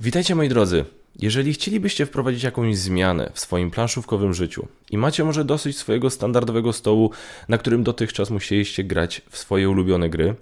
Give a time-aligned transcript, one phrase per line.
[0.00, 0.84] Witajcie moi drodzy.
[1.18, 6.72] Jeżeli chcielibyście wprowadzić jakąś zmianę w swoim planszówkowym życiu i macie może dosyć swojego standardowego
[6.72, 7.10] stołu,
[7.48, 10.34] na którym dotychczas musieliście grać w swoje ulubione gry,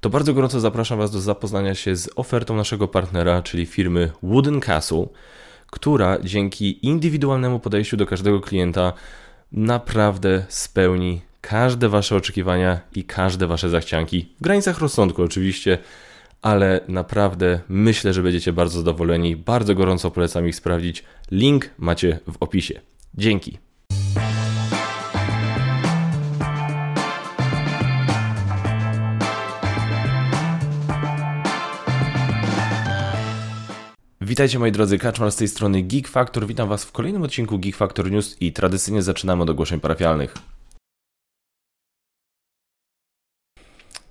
[0.00, 4.60] to bardzo gorąco zapraszam Was do zapoznania się z ofertą naszego partnera, czyli firmy Wooden
[4.60, 5.06] Castle,
[5.70, 8.92] która dzięki indywidualnemu podejściu do każdego klienta
[9.52, 14.28] naprawdę spełni każde Wasze oczekiwania i każde Wasze zachcianki.
[14.40, 15.78] W granicach rozsądku oczywiście,
[16.42, 19.36] ale naprawdę myślę, że będziecie bardzo zadowoleni.
[19.36, 21.04] Bardzo gorąco polecam ich sprawdzić.
[21.30, 22.80] Link macie w opisie.
[23.14, 23.58] Dzięki.
[34.20, 36.46] Witajcie moi drodzy, Kaczmar z tej strony Geek Factor.
[36.46, 40.34] Witam Was w kolejnym odcinku Geek Factor News i tradycyjnie zaczynamy od ogłoszeń parafialnych.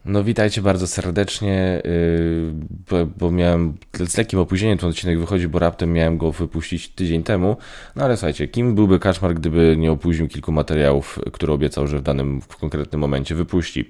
[0.07, 2.53] No witajcie bardzo serdecznie, yy,
[2.89, 7.23] bo, bo, miałem z lekkim opóźnieniem ten odcinek wychodzi, bo raptem miałem go wypuścić tydzień
[7.23, 7.57] temu.
[7.95, 12.01] No ale słuchajcie, kim byłby Kaczmar, gdyby nie opóźnił kilku materiałów, które obiecał, że w
[12.01, 13.85] danym, w konkretnym momencie wypuści.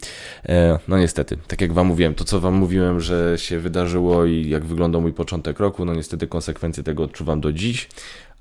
[0.49, 4.49] E, no niestety, tak jak wam mówiłem, to co wam mówiłem, że się wydarzyło i
[4.49, 7.89] jak wyglądał mój początek roku, no niestety konsekwencje tego odczuwam do dziś.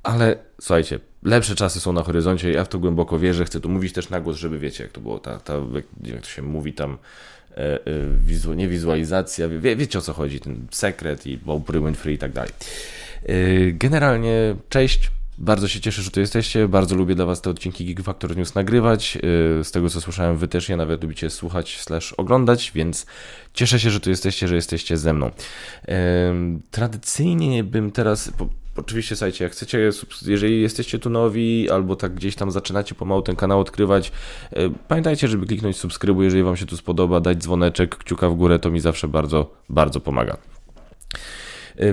[0.03, 3.93] Ale słuchajcie, lepsze czasy są na horyzoncie, ja w to głęboko wierzę, chcę tu mówić
[3.93, 5.55] też na głos, żeby wiecie, jak to było, ta, ta
[6.03, 6.99] jak to się mówi tam,
[8.19, 12.33] wizu, nie wizualizacja, wie, wiecie o co chodzi, ten sekret i Oprah Free i tak
[12.33, 12.51] dalej.
[13.23, 13.35] E,
[13.73, 16.69] generalnie, cześć, bardzo się cieszę, że tu jesteście.
[16.69, 19.19] Bardzo lubię dla Was te odcinki Geek Factor News nagrywać.
[19.63, 23.07] Z tego co słyszałem, Wy też je nawet lubicie słuchać slash oglądać, więc
[23.55, 25.31] cieszę się, że tu jesteście, że jesteście ze mną.
[26.71, 28.33] Tradycyjnie bym teraz
[28.77, 29.91] oczywiście, słuchajcie, jak chcecie,
[30.27, 34.13] jeżeli jesteście tu nowi albo tak gdzieś tam zaczynacie pomału ten kanał odkrywać,
[34.53, 38.59] e, pamiętajcie, żeby kliknąć subskrybuj, jeżeli Wam się tu spodoba, dać dzwoneczek, kciuka w górę,
[38.59, 40.37] to mi zawsze bardzo, bardzo pomaga.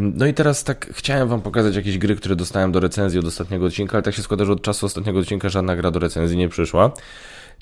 [0.01, 3.65] No i teraz tak chciałem Wam pokazać jakieś gry, które dostałem do recenzji od ostatniego
[3.65, 6.49] odcinka, ale tak się składa, że od czasu ostatniego odcinka żadna gra do recenzji nie
[6.49, 6.91] przyszła.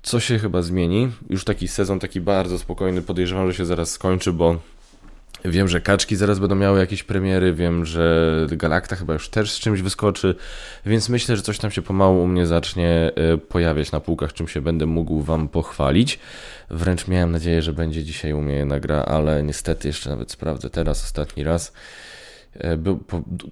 [0.02, 1.12] Co się chyba zmieni?
[1.30, 4.60] Już taki sezon taki bardzo spokojny, podejrzewam, że się zaraz skończy, bo
[5.46, 9.60] Wiem, że kaczki zaraz będą miały jakieś premiery, wiem, że Galakta chyba już też z
[9.60, 10.36] czymś wyskoczy,
[10.86, 14.48] więc myślę, że coś tam się pomału u mnie zacznie e, pojawiać na półkach, czym
[14.48, 16.20] się będę mógł Wam pochwalić.
[16.70, 20.70] Wręcz miałem nadzieję, że będzie dzisiaj u mnie jedna gra, ale niestety jeszcze nawet sprawdzę
[20.70, 21.74] teraz ostatni raz.
[22.60, 22.78] E,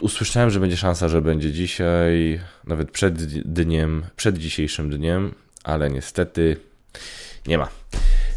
[0.02, 5.34] usłyszałem, że będzie szansa, że będzie dzisiaj, nawet przed dniem, przed dzisiejszym dniem,
[5.64, 6.58] ale niestety
[7.48, 7.79] nie ma.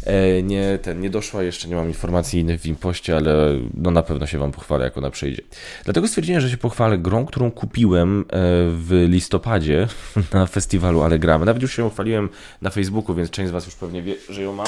[0.05, 4.27] E, nie, ten, nie doszła, jeszcze nie mam informacji w impoście, ale no na pewno
[4.27, 5.41] się Wam pochwalę, jak ona przyjdzie.
[5.83, 8.23] Dlatego stwierdziłem, że się pochwalę grą, którą kupiłem e,
[8.69, 9.87] w listopadzie
[10.33, 11.45] na festiwalu Ale Gramy.
[11.45, 12.29] Nawet już się chwaliłem
[12.61, 14.67] na Facebooku, więc część z Was już pewnie wie, że ją mam.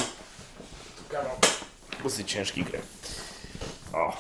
[2.04, 2.80] Dosyć ciężki grę.
[3.94, 4.18] O,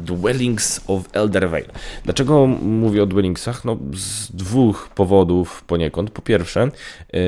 [0.00, 1.64] Dwellings of Eldervale.
[2.04, 3.64] Dlaczego mówię o Dwellingsach?
[3.64, 6.10] No z dwóch powodów poniekąd.
[6.10, 6.70] Po pierwsze, e,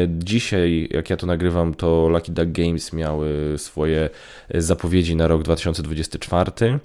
[0.08, 4.10] dzisiaj, jak ja to nagrywam, to Lucky Duck Games miały swoje
[4.54, 6.78] zapowiedzi na rok 2024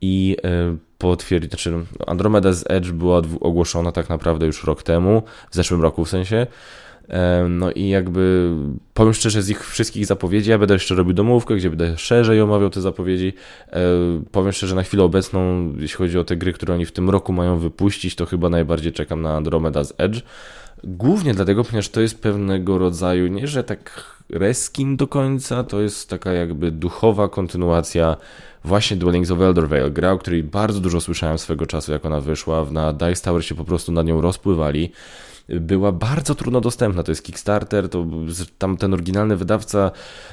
[0.00, 1.74] i e, potwierdzić, znaczy
[2.06, 6.46] Andromeda's Edge była ogłoszona tak naprawdę już rok temu, w zeszłym roku w sensie,
[7.48, 8.50] no i jakby
[8.94, 12.70] powiem szczerze, z ich wszystkich zapowiedzi, ja będę jeszcze robił domówkę, gdzie będę szerzej omawiał
[12.70, 13.32] te zapowiedzi.
[14.32, 17.32] Powiem szczerze, na chwilę obecną, jeśli chodzi o te gry, które oni w tym roku
[17.32, 20.20] mają wypuścić, to chyba najbardziej czekam na Andromeda's Edge.
[20.84, 26.10] Głównie dlatego, ponieważ to jest pewnego rodzaju, nie że tak reskin do końca, to jest
[26.10, 28.16] taka jakby duchowa kontynuacja
[28.64, 32.66] właśnie Dwellings of Eldervale, gra, o której bardzo dużo słyszałem swego czasu, jak ona wyszła.
[32.70, 34.92] Na Dice Tower się po prostu nad nią rozpływali
[35.48, 37.02] była bardzo trudno dostępna.
[37.02, 38.06] To jest Kickstarter, to
[38.58, 39.90] tam ten oryginalny wydawca.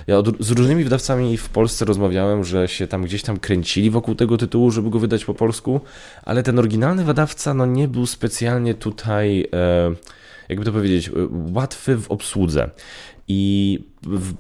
[0.07, 4.16] Ja od, z różnymi wydawcami w Polsce rozmawiałem, że się tam gdzieś tam kręcili wokół
[4.16, 5.81] tego tytułu, żeby go wydać po polsku,
[6.23, 9.47] ale ten oryginalny wydawca no nie był specjalnie tutaj.
[9.53, 9.91] E,
[10.50, 11.11] jakby to powiedzieć, e,
[11.53, 12.69] łatwy w obsłudze.
[13.27, 13.79] I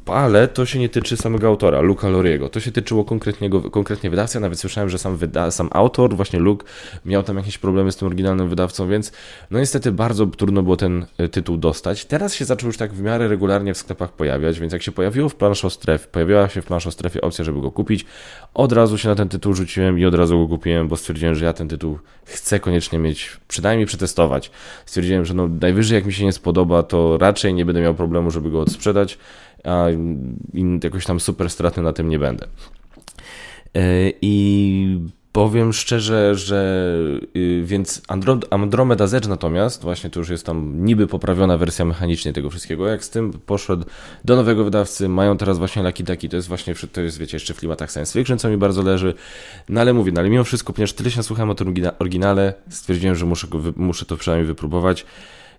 [0.05, 2.49] ale to się nie tyczy samego autora, Luca Loriego.
[2.49, 4.37] To się tyczyło konkretnego, konkretnie wydawcy.
[4.37, 6.65] Ja nawet słyszałem, że sam, wyda, sam autor, właśnie Luke,
[7.05, 9.11] miał tam jakieś problemy z tym oryginalnym wydawcą, więc
[9.51, 12.05] no niestety bardzo trudno było ten e, tytuł dostać.
[12.05, 15.29] Teraz się zaczął już tak w miarę regularnie w sklepach pojawiać, więc jak się pojawiło
[15.29, 18.05] w planszostrefie, pojawiła się w planszostrefie opcja, żeby go kupić,
[18.53, 21.45] od razu się na ten tytuł rzuciłem i od razu go kupiłem, bo stwierdziłem, że
[21.45, 24.51] ja ten tytuł chcę koniecznie mieć, przynajmniej przetestować.
[24.85, 28.31] Stwierdziłem, że no najwyżej jak mi się nie spodoba, to raczej nie będę miał problemu,
[28.31, 29.17] żeby go odsprzedać
[29.63, 29.87] a
[30.83, 32.47] jakoś tam super stratny na tym nie będę.
[33.75, 34.99] E, I
[35.31, 36.87] Powiem szczerze, że
[37.33, 38.01] yy, więc
[38.49, 43.03] Andromeda Edge natomiast, właśnie to już jest tam niby poprawiona wersja mechanicznie tego wszystkiego, jak
[43.03, 43.85] z tym poszedł
[44.25, 47.53] do nowego wydawcy, mają teraz właśnie Lucky Ducky, to jest właśnie, to jest wiecie, jeszcze
[47.53, 49.13] w klimatach science fiction, co mi bardzo leży,
[49.69, 53.15] no ale mówię, no ale mimo wszystko, ponieważ tyle się słuchałem o tym oryginale, stwierdziłem,
[53.15, 55.05] że muszę, go, muszę to przynajmniej wypróbować,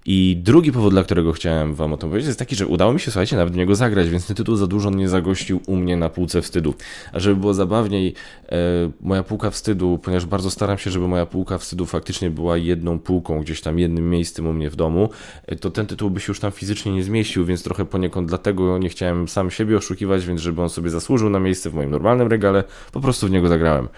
[0.06, 3.00] i drugi powód, dla którego chciałem wam o tym powiedzieć, jest taki, że udało mi
[3.00, 5.96] się, słuchajcie, nawet w niego zagrać, więc ten tytuł za dużo nie zagościł u mnie
[5.96, 6.74] na półce wstydu.
[7.12, 8.14] A żeby było zabawniej,
[8.48, 8.56] e,
[9.00, 13.40] moja półka wstydu, ponieważ bardzo staram się, żeby moja półka wstydu faktycznie była jedną półką,
[13.40, 15.08] gdzieś tam jednym miejscem u mnie w domu,
[15.46, 18.78] e, to ten tytuł by się już tam fizycznie nie zmieścił, więc trochę poniekąd dlatego
[18.78, 22.28] nie chciałem sam siebie oszukiwać, więc żeby on sobie zasłużył na miejsce w moim normalnym
[22.28, 23.88] regale, po prostu w niego zagrałem.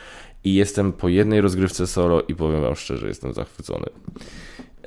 [0.44, 3.86] I jestem po jednej rozgrywce solo i powiem wam szczerze, jestem zachwycony.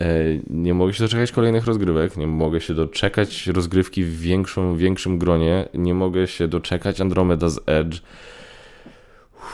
[0.02, 0.06] E,
[0.50, 5.70] nie mogę się doczekać kolejnych rozgrywek, nie mogę się doczekać rozgrywki w większym, większym gronie,
[5.74, 8.02] nie mogę się doczekać Andromeda's Edge.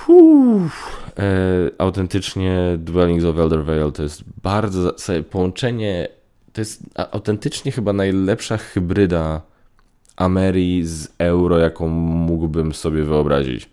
[0.08, 1.24] Uff, e,
[1.78, 4.96] autentycznie Dwellings of Elder Vale to jest bardzo
[5.30, 6.08] połączenie,
[6.54, 9.42] to jest autentycznie chyba najlepsza hybryda
[10.16, 13.70] Amerii z euro, jaką mógłbym sobie wyobrazić,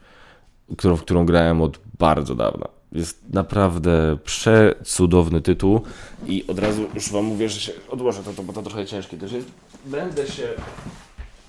[0.76, 2.79] którą, w którą grałem od bardzo dawna.
[2.92, 5.80] Jest naprawdę przecudowny tytuł
[6.26, 9.16] i od razu już wam mówię, że się odłożę to, to bo to trochę ciężkie
[9.16, 9.46] też jest.
[9.86, 10.48] Będę się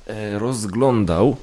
[0.08, 1.36] e, rozglądał,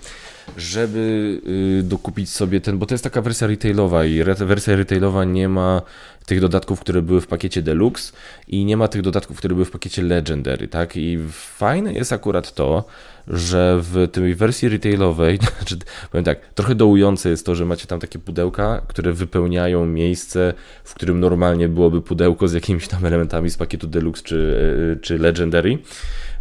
[0.57, 1.41] żeby
[1.81, 5.83] y, dokupić sobie ten, bo to jest taka wersja retailowa i wersja retailowa nie ma
[6.27, 8.13] tych dodatków, które były w pakiecie Deluxe
[8.49, 10.97] i nie ma tych dodatków, które były w pakiecie Legendary, tak?
[10.97, 12.85] I fajne jest akurat to,
[13.29, 15.77] że w tej wersji retailowej, znaczy,
[16.11, 20.55] powiem tak, trochę dołujące jest to, że macie tam takie pudełka, które wypełniają miejsce,
[20.85, 24.59] w którym normalnie byłoby pudełko z jakimiś tam elementami z pakietu Deluxe czy,
[24.97, 25.79] e, czy Legendary.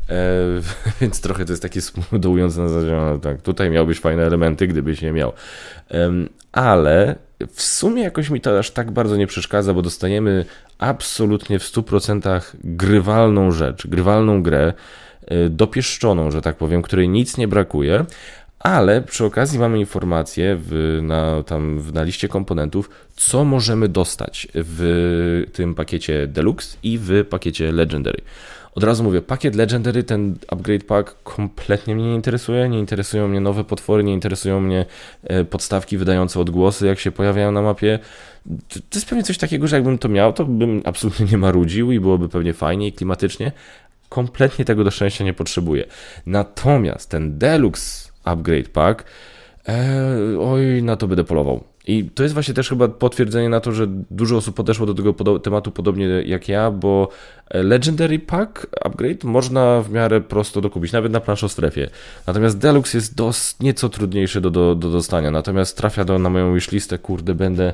[0.10, 0.16] E,
[1.02, 1.80] więc trochę to jest takie
[2.20, 5.34] dołujące na zasadzie, no, tak, tutaj miałbyś fajne elementy, gdybyś je miał.
[5.92, 6.12] E,
[6.52, 7.16] ale
[7.54, 10.46] w sumie jakoś mi to aż tak bardzo nie przeszkadza, bo dostajemy
[10.78, 14.74] absolutnie w 100% grywalną rzecz, grywalną grę,
[15.50, 18.06] dopieszczoną, że tak powiem, której nic nie brakuje,
[18.60, 25.44] ale przy okazji mamy informację w, na, tam na liście komponentów, co możemy dostać w
[25.54, 28.22] tym pakiecie Deluxe i w pakiecie Legendary.
[28.78, 32.70] Od razu mówię, pakiet Legendary, ten upgrade pack kompletnie mnie nie interesuje.
[32.70, 34.86] Nie interesują mnie nowe potwory, nie interesują mnie
[35.24, 38.00] e, podstawki wydające odgłosy, jak się pojawiają na mapie.
[38.70, 42.00] To jest pewnie coś takiego, że jakbym to miał, to bym absolutnie nie marudził i
[42.00, 43.52] byłoby pewnie fajnie i klimatycznie.
[44.10, 45.86] Kompletnie tego do szczęścia nie potrzebuję.
[46.26, 49.04] Natomiast ten Deluxe Upgrade Pack,
[49.68, 51.64] e, oj, na to będę polował.
[51.88, 55.40] I to jest właśnie też chyba potwierdzenie na to, że dużo osób podeszło do tego
[55.40, 57.10] tematu podobnie jak ja, bo
[57.54, 61.90] Legendary Pack Upgrade można w miarę prosto dokupić, nawet na planszostrefie.
[62.28, 65.32] Natomiast Deluxe jest dos, nieco trudniejszy do, do, do dostania.
[65.32, 67.74] Natomiast trafia do, na moją już listę, kurde, będę,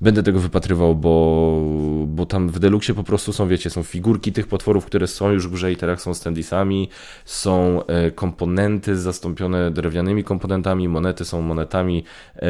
[0.00, 1.58] będę tego wypatrywał, bo,
[2.06, 5.48] bo tam w Deluxe po prostu są, wiecie, są figurki tych potworów, które są już
[5.48, 6.88] w grze i teraz są standisami,
[7.24, 12.04] są e, komponenty zastąpione drewnianymi komponentami, monety są monetami
[12.36, 12.40] e,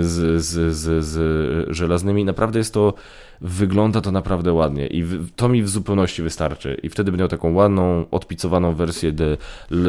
[0.00, 2.24] z, z, z, z żelaznymi.
[2.24, 2.94] Naprawdę jest to
[3.40, 5.04] wygląda to naprawdę ładnie i
[5.36, 6.80] to mi w zupełności wystarczy.
[6.82, 9.36] I wtedy będę miał taką ładną, odpicowaną wersję The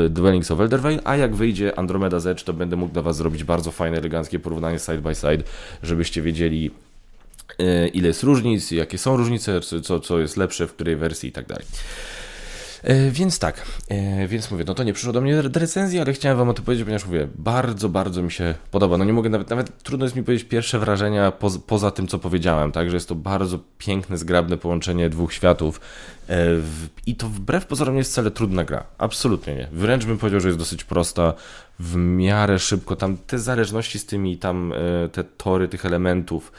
[0.10, 3.72] Dwellings of Eldervale, a jak wyjdzie Andromeda Edge, to będę mógł dla Was zrobić bardzo
[3.72, 5.44] fajne, eleganckie porównanie side by side,
[5.84, 6.72] żebyście wiedzieli
[7.60, 11.32] e, ile jest różnic, jakie są różnice, co, co jest lepsze w której wersji i
[11.32, 11.66] tak dalej.
[12.86, 16.38] E, więc tak, e, więc mówię, no to nie przyszło do mnie recenzji, ale chciałem
[16.38, 18.98] wam o tym powiedzieć, ponieważ mówię, bardzo, bardzo mi się podoba.
[18.98, 22.20] No nie mogę nawet, nawet trudno jest mi powiedzieć pierwsze wrażenia poza, poza tym, co
[22.20, 25.82] powiedziałem, tak, że jest to bardzo piękne, zgrabne połączenie dwóch światów
[26.30, 26.48] e,
[27.06, 28.84] i to wbrew pozorom nie jest wcale trudna gra.
[28.98, 29.68] Absolutnie nie.
[29.72, 31.34] Wręcz bym powiedział, że jest dosyć prosta,
[31.80, 32.96] w miarę szybko.
[32.96, 34.74] Tam te zależności z tymi, tam
[35.12, 36.52] te tory tych elementów,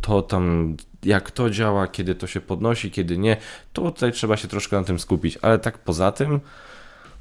[0.00, 3.36] to tam jak to działa, kiedy to się podnosi, kiedy nie,
[3.72, 6.40] to tutaj trzeba się troszkę na tym skupić, ale tak poza tym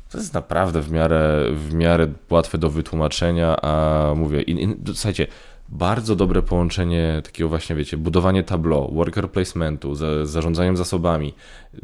[0.10, 5.28] to jest naprawdę w miarę, w miarę łatwe do wytłumaczenia, a mówię, in, in, słuchajcie,
[5.70, 11.34] bardzo dobre połączenie takiego właśnie, wiecie, budowanie tableau, worker placementu, zarządzaniem zasobami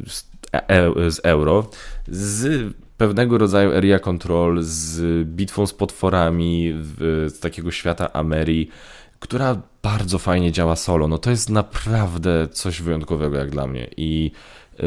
[0.06, 1.70] z, e, e, z euro,
[2.08, 6.74] z pewnego rodzaju area control, z bitwą z potworami
[7.26, 8.70] z takiego świata Amerii,
[9.20, 11.08] która bardzo fajnie działa solo.
[11.08, 14.30] No to jest naprawdę coś wyjątkowego jak dla mnie i
[14.80, 14.84] y,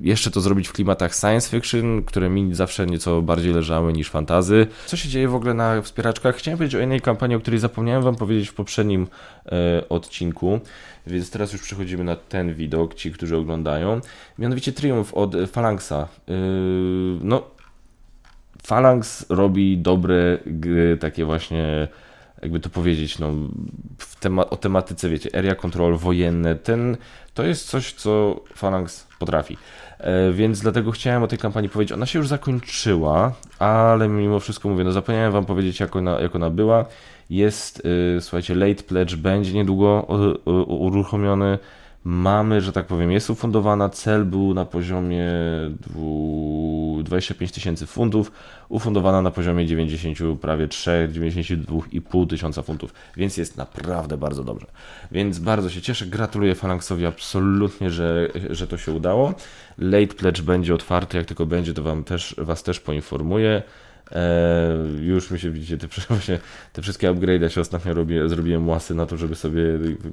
[0.00, 4.66] jeszcze to zrobić w klimatach science fiction, które mi zawsze nieco bardziej leżały niż fantazy.
[4.86, 6.36] Co się dzieje w ogóle na wspieraczkach?
[6.36, 9.06] Chciałem powiedzieć o jednej kampanii, o której zapomniałem Wam powiedzieć w poprzednim
[9.46, 10.60] e, odcinku,
[11.06, 14.00] więc teraz już przechodzimy na ten widok, ci, którzy oglądają.
[14.38, 15.92] Mianowicie Triumph od Phalanxa.
[15.92, 16.06] E,
[17.20, 17.42] no,
[18.66, 21.88] Phalanx robi dobre gry, takie właśnie
[22.42, 23.32] jakby to powiedzieć, no,
[24.20, 26.96] tema o tematyce, wiecie, area control, wojenne, ten,
[27.34, 29.56] to jest coś, co Phalanx potrafi.
[29.98, 31.92] E, więc dlatego chciałem o tej kampanii powiedzieć.
[31.92, 36.36] Ona się już zakończyła, ale mimo wszystko mówię, no zapomniałem wam powiedzieć, jak ona, jak
[36.36, 36.84] ona była.
[37.30, 40.06] Jest, yy, słuchajcie, late pledge będzie niedługo
[40.66, 41.58] uruchomiony.
[42.04, 43.88] Mamy, że tak powiem, jest ufundowana.
[43.88, 45.30] Cel był na poziomie
[47.04, 48.32] 25 tysięcy funtów,
[48.68, 54.66] ufundowana na poziomie 90, prawie 3, 92,5 tysiąca funtów, więc jest naprawdę bardzo dobrze.
[55.12, 59.34] Więc bardzo się cieszę, gratuluję Phalanxowi absolutnie, że, że to się udało.
[59.78, 63.62] Late pledge będzie otwarty, jak tylko będzie, to wam też, was też poinformuję.
[64.12, 66.38] E, już mi się widzicie, te, właśnie,
[66.72, 69.62] te wszystkie upgrade, ja się ostatnio robię, zrobiłem łasy na to, żeby sobie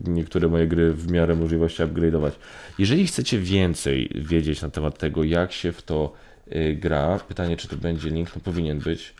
[0.07, 2.31] niektóre moje gry w miarę możliwości upgrade'ować.
[2.79, 6.13] Jeżeli chcecie więcej wiedzieć na temat tego, jak się w to
[6.55, 9.13] y, gra, pytanie, czy to będzie link, no powinien być,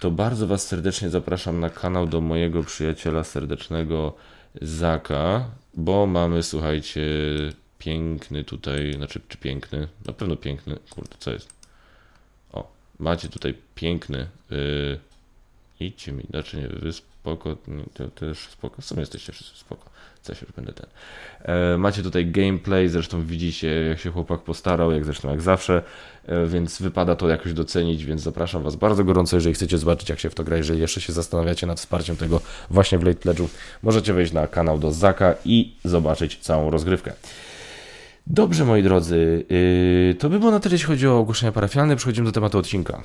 [0.00, 4.14] to bardzo Was serdecznie zapraszam na kanał do mojego przyjaciela serdecznego
[4.62, 7.02] Zaka, bo mamy, słuchajcie,
[7.78, 11.59] piękny tutaj, znaczy, czy piękny, na pewno piękny, kurde, co jest?
[13.00, 14.26] Macie tutaj piękny.
[14.50, 14.98] Yy,
[15.80, 17.56] idźcie mi, znaczy nie, wy spoko,
[17.94, 19.90] to też spoko, w sumie jesteście wszyscy spoko.
[20.22, 20.86] Co się już będę ten.
[21.42, 25.82] E, macie tutaj gameplay, zresztą widzicie, jak się chłopak postarał, jak zresztą jak zawsze,
[26.26, 30.20] e, więc wypada to jakoś docenić, więc zapraszam Was bardzo gorąco, jeżeli chcecie zobaczyć, jak
[30.20, 32.40] się w to gra, jeżeli jeszcze się zastanawiacie nad wsparciem tego
[32.70, 33.48] właśnie w Late Pledge'u,
[33.82, 37.12] możecie wejść na kanał do Zaka i zobaczyć całą rozgrywkę.
[38.32, 41.96] Dobrze, moi drodzy, yy, to by było na tyle, jeśli chodzi o ogłoszenia parafialne.
[41.96, 43.02] Przechodzimy do tematu odcinka.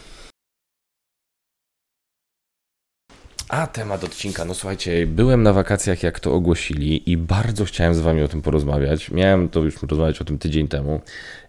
[3.50, 8.00] A temat odcinka, no słuchajcie, byłem na wakacjach, jak to ogłosili, i bardzo chciałem z
[8.00, 9.12] Wami o tym porozmawiać.
[9.12, 11.02] Miałem to już rozmawiać o tym tydzień temu.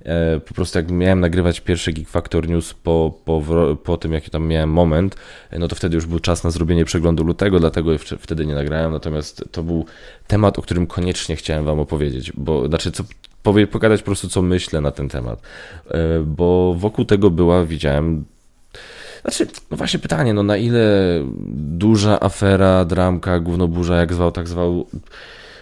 [0.04, 3.42] E, po prostu, jak miałem nagrywać pierwszy Geek Factor News po, po,
[3.84, 5.16] po tym, jaki tam miałem moment,
[5.50, 8.92] e, no to wtedy już był czas na zrobienie przeglądu lutego, dlatego wtedy nie nagrałem.
[8.92, 9.86] Natomiast to był
[10.26, 13.04] temat, o którym koniecznie chciałem Wam opowiedzieć, bo znaczy, co,
[13.70, 15.42] pogadać po prostu, co myślę na ten temat.
[15.90, 18.24] E, bo wokół tego była, widziałem.
[19.22, 20.84] Znaczy, no właśnie pytanie, no na ile
[21.56, 24.86] duża afera, dramka, głównoburza, jak zwał, tak zwał.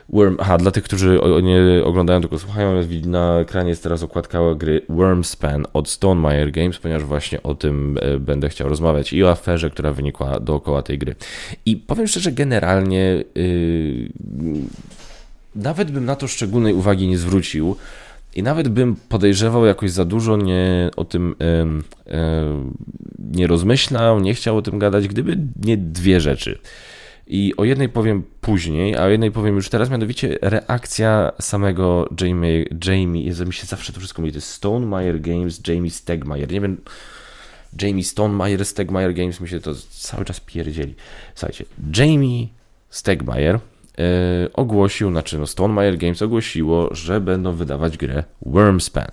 [0.09, 4.83] Worm, aha, dla tych, którzy nie oglądają, tylko słuchają, na ekranie jest teraz okładka gry
[4.89, 9.71] Wormspan od Stonemaier Games, ponieważ właśnie o tym e, będę chciał rozmawiać i o aferze,
[9.71, 11.15] która wynikła dookoła tej gry.
[11.67, 14.11] I powiem szczerze, generalnie yy,
[15.55, 17.77] nawet bym na to szczególnej uwagi nie zwrócił
[18.35, 21.35] i nawet bym podejrzewał jakoś za dużo, nie o tym
[23.19, 26.59] nie rozmyślał, nie chciał o tym gadać, gdyby nie dwie rzeczy.
[27.27, 32.65] I o jednej powiem później, a o jednej powiem już teraz, mianowicie reakcja samego Jamie,
[32.87, 36.61] Jamie, Jezu, mi się zawsze to wszystko mówi, to jest Stonemaier Games, Jamie Stegmaier, nie
[36.61, 36.81] wiem,
[37.83, 40.95] Jamie Stonemaier, Stegmaier Games, mi się to cały czas pierdzieli.
[41.35, 41.65] Słuchajcie,
[41.97, 42.47] Jamie
[42.91, 43.74] Stegmaier E,
[44.53, 49.09] ogłosił, znaczy no Games ogłosiło, że będą wydawać grę Wormspan.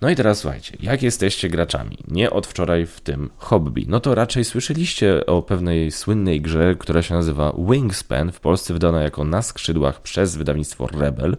[0.00, 4.14] No i teraz słuchajcie, jak jesteście graczami, nie od wczoraj w tym hobby, no to
[4.14, 9.42] raczej słyszeliście o pewnej słynnej grze, która się nazywa Wingspan, w Polsce wydana jako Na
[9.42, 11.36] skrzydłach przez wydawnictwo Rebel.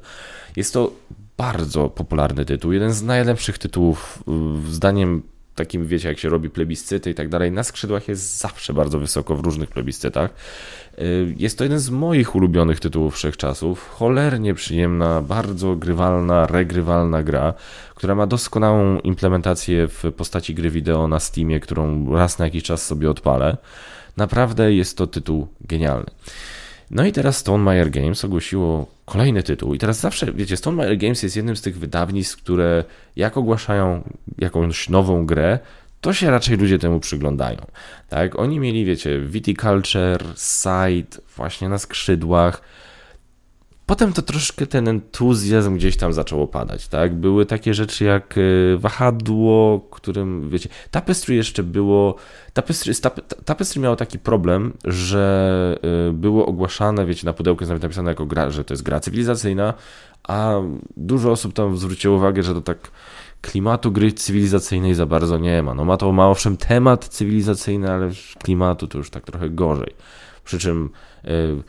[0.55, 0.91] Jest to
[1.37, 4.23] bardzo popularny tytuł, jeden z najlepszych tytułów,
[4.69, 5.21] zdaniem
[5.55, 9.35] takim, wiecie, jak się robi plebiscyty i tak dalej, na skrzydłach jest zawsze bardzo wysoko
[9.35, 10.33] w różnych plebiscytach.
[11.01, 13.89] Y, jest to jeden z moich ulubionych tytułów wszechczasów.
[13.89, 17.53] Cholernie przyjemna, bardzo grywalna, regrywalna gra,
[17.95, 22.85] która ma doskonałą implementację w postaci gry wideo na Steamie, którą raz na jakiś czas
[22.85, 23.57] sobie odpalę.
[24.17, 26.11] Naprawdę jest to tytuł genialny.
[26.91, 29.73] No i teraz Stonemaier Games ogłosiło kolejny tytuł.
[29.73, 32.83] I teraz zawsze, wiecie, Stonemaier Games jest jednym z tych wydawnictw, które
[33.15, 34.03] jak ogłaszają
[34.37, 35.59] jakąś nową grę,
[36.01, 37.65] to się raczej ludzie temu przyglądają.
[38.09, 42.61] Tak, oni mieli, wiecie, Viticulture, Side, właśnie na skrzydłach,
[43.89, 47.15] Potem to troszkę ten entuzjazm gdzieś tam zaczął opadać, tak?
[47.15, 52.15] Były takie rzeczy jak e, wahadło, którym, wiecie, Tapestry jeszcze było,
[52.53, 52.93] Tapestry,
[53.45, 55.79] Tapestry miało taki problem, że
[56.09, 58.99] e, było ogłaszane, wiecie, na pudełku jest nawet napisane jako gra, że to jest gra
[58.99, 59.73] cywilizacyjna,
[60.27, 60.55] a
[60.97, 62.77] dużo osób tam zwróciło uwagę, że to tak
[63.41, 65.73] klimatu gry cywilizacyjnej za bardzo nie ma.
[65.73, 68.09] No ma to, ma owszem temat cywilizacyjny, ale
[68.43, 69.93] klimatu to już tak trochę gorzej.
[70.43, 70.89] Przy czym...
[71.23, 71.63] Yy,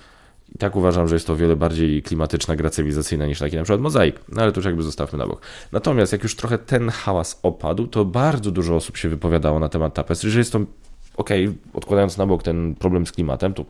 [0.59, 3.81] tak uważam, że jest to o wiele bardziej klimatyczna gra cywilizacyjna niż taki na przykład
[3.81, 5.41] mozaik, no ale to już jakby zostawmy na bok.
[5.73, 9.95] Natomiast jak już trochę ten hałas opadł, to bardzo dużo osób się wypowiadało na temat
[9.95, 10.61] Tapestry, że jest to,
[11.17, 13.65] okej, okay, odkładając na bok ten problem z klimatem, to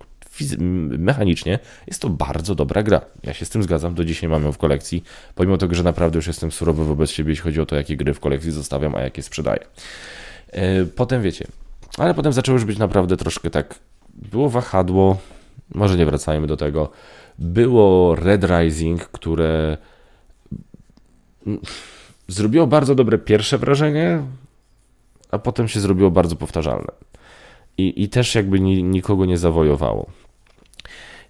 [0.98, 3.00] mechanicznie jest to bardzo dobra gra.
[3.22, 5.04] Ja się z tym zgadzam, do dzisiaj mam ją w kolekcji,
[5.34, 8.14] pomimo tego, że naprawdę już jestem surowy wobec siebie, jeśli chodzi o to, jakie gry
[8.14, 9.60] w kolekcji zostawiam, a jakie sprzedaję.
[10.52, 11.46] E, potem wiecie,
[11.98, 13.78] ale potem zaczęło już być naprawdę troszkę tak,
[14.14, 15.16] było wahadło,
[15.74, 16.90] może nie wracajmy do tego.
[17.38, 19.76] Było Red Rising, które
[22.28, 24.22] zrobiło bardzo dobre pierwsze wrażenie,
[25.30, 26.92] a potem się zrobiło bardzo powtarzalne.
[27.78, 30.06] I, i też jakby nikogo nie zawojowało.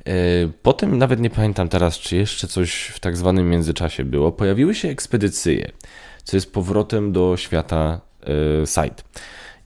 [0.06, 0.12] E,
[0.62, 4.32] potem nawet nie pamiętam teraz, czy jeszcze coś w tak zwanym międzyczasie było.
[4.32, 5.70] Pojawiły się ekspedycje,
[6.24, 8.00] co jest powrotem do świata
[8.64, 9.02] site.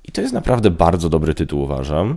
[0.05, 2.17] I to jest naprawdę bardzo dobry tytuł, uważam.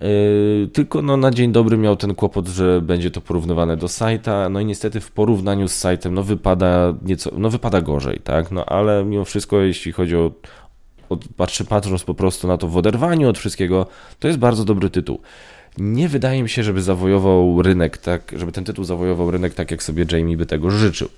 [0.00, 4.48] E, tylko no, na dzień dobry miał ten kłopot, że będzie to porównywane do sajta.
[4.48, 8.50] No i niestety w porównaniu z sajtem no, wypada nieco, no, wypada gorzej, tak?
[8.50, 10.32] No ale mimo wszystko, jeśli chodzi o,
[11.08, 13.86] o patrzy, patrząc po prostu na to w oderwaniu od wszystkiego,
[14.18, 15.20] to jest bardzo dobry tytuł.
[15.78, 19.82] Nie wydaje mi się, żeby zawojował rynek tak, żeby ten tytuł zawojował rynek tak, jak
[19.82, 21.08] sobie Jamie by tego życzył.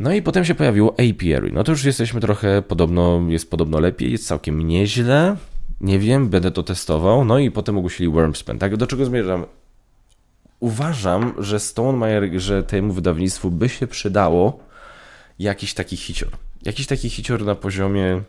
[0.00, 1.50] No i potem się pojawiło Apiary.
[1.52, 5.36] No to już jesteśmy trochę podobno, jest podobno lepiej, jest całkiem nieźle.
[5.80, 7.24] Nie wiem, będę to testował.
[7.24, 8.58] No i potem ogłosili Wormspan.
[8.58, 9.44] Tak, do czego zmierzam?
[10.60, 14.60] Uważam, że Stonemeyer, że temu wydawnictwu by się przydało
[15.38, 16.30] jakiś taki hicior.
[16.62, 18.22] Jakiś taki hicior na poziomie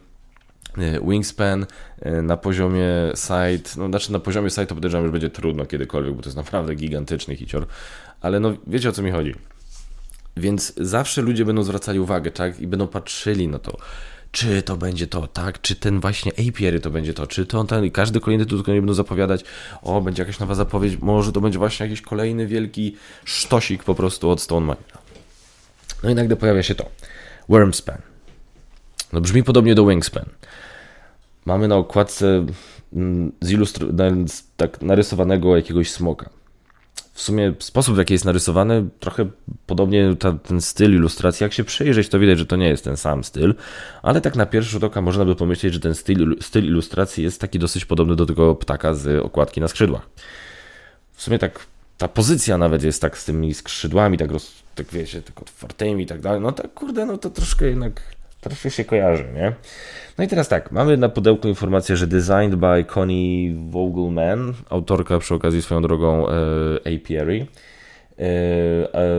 [1.08, 1.66] Wingspan,
[2.02, 6.14] e, na poziomie site, no znaczy na poziomie site to podejrzewam, że będzie trudno kiedykolwiek,
[6.14, 7.68] bo to jest naprawdę gigantyczny hicior,
[8.22, 9.36] ale no wiecie o co mi chodzi.
[10.38, 13.78] Więc zawsze ludzie będą zwracali uwagę, tak, i będą patrzyli na to
[14.32, 15.62] czy to będzie to, tak?
[15.62, 18.82] Czy ten właśnie apiary to będzie to, czy to ten i każdy kolejny tytuł nie
[18.82, 19.44] będą zapowiadać,
[19.82, 24.30] o, będzie jakaś nowa zapowiedź, może to będzie właśnie jakiś kolejny wielki sztosik po prostu
[24.30, 25.02] od Stone Mine.
[26.04, 26.90] No i nagle pojawia się to.
[27.50, 27.98] Wormspan.
[29.14, 30.26] No brzmi podobnie do Wingspan.
[31.52, 32.46] Mamy na okładce
[32.94, 36.30] mm, zilustru- tak narysowanego jakiegoś smoka
[37.14, 39.30] w sumie sposób, w jaki jest narysowany, trochę
[39.66, 41.44] podobnie ta, ten styl ilustracji.
[41.44, 43.56] Jak się przyjrzeć, to widać, że to nie jest ten sam styl,
[44.02, 47.42] ale tak na pierwszy rzut oka można by pomyśleć, że ten styl, styl ilustracji jest
[47.42, 50.10] taki dosyć podobny do tego ptaka z okładki na skrzydłach.
[51.14, 51.66] W sumie tak
[51.98, 56.08] ta pozycja nawet jest tak z tymi skrzydłami, tak, roz, tak wiecie, tak otwartymi i
[56.08, 56.42] tak dalej.
[56.42, 58.02] No tak, kurde, no to troszkę jednak
[58.42, 59.54] troszkę się kojarzy, nie?
[60.22, 65.36] No i teraz tak, mamy na pudełku informację, że designed by Connie Vogelman, autorka przy
[65.36, 66.34] okazji swoją drogą e,
[66.96, 67.48] Apiary,
[68.20, 69.10] e, e,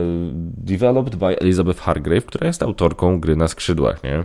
[0.57, 4.23] developed by Elizabeth Hargrave, która jest autorką gry na skrzydłach, nie?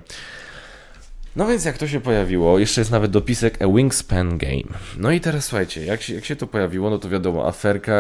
[1.37, 4.79] No więc jak to się pojawiło, jeszcze jest nawet dopisek A Wingspan Game.
[4.99, 7.95] No i teraz słuchajcie, jak się, jak się to pojawiło, no to wiadomo, aferka,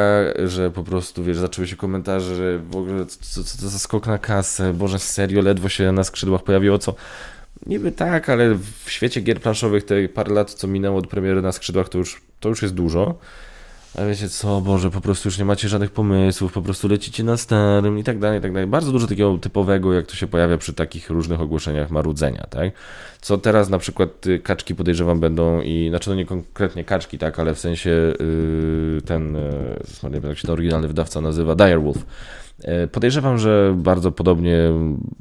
[0.44, 4.06] że po prostu, wiesz, zaczęły się komentarze, że w ogóle co, co to za skok
[4.06, 6.94] na kasę, boże serio, ledwo się na skrzydłach pojawiło, co...
[7.66, 11.52] Niby tak, ale w świecie gier planszowych te parę lat, co minęło od premiery na
[11.52, 13.18] skrzydłach, to już, to już jest dużo.
[13.94, 17.36] A wiecie co, Boże, po prostu już nie macie żadnych pomysłów, po prostu lecicie na
[17.36, 18.68] starym i tak dalej, i tak dalej.
[18.68, 22.72] Bardzo dużo takiego typowego, jak to się pojawia przy takich różnych ogłoszeniach marudzenia, tak?
[23.20, 27.38] Co teraz na przykład y, kaczki podejrzewam będą i, znaczy no nie konkretnie kaczki, tak,
[27.38, 29.34] ale w sensie yy, ten,
[30.02, 31.96] yy, jak się ten oryginalny wydawca nazywa, Direwolf.
[31.96, 32.47] Yy,
[32.92, 34.58] podejrzewam, że bardzo podobnie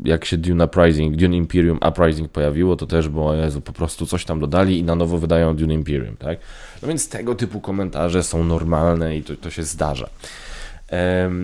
[0.04, 4.26] jak się Dune Uprising, Dune Imperium Uprising pojawiło, to też było, Jezu, po prostu coś
[4.26, 6.40] tam dodali i na nowo wydają Dune Imperium, tak?
[6.82, 10.10] No więc tego typu komentarze są normalne i to, to się zdarza.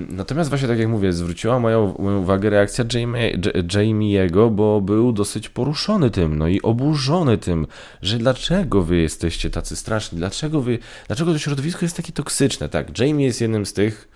[0.10, 3.38] Natomiast właśnie tak jak mówię, zwróciła moją, moją uwagę reakcja Jamie,
[3.74, 7.68] Jamie'ego, bo był dosyć poruszony tym, no i oburzony tym,
[8.02, 13.00] że dlaczego wy jesteście tacy straszni, dlaczego wy, dlaczego to środowisko jest takie toksyczne, tak?
[13.00, 14.10] Jamie jest jednym z tych,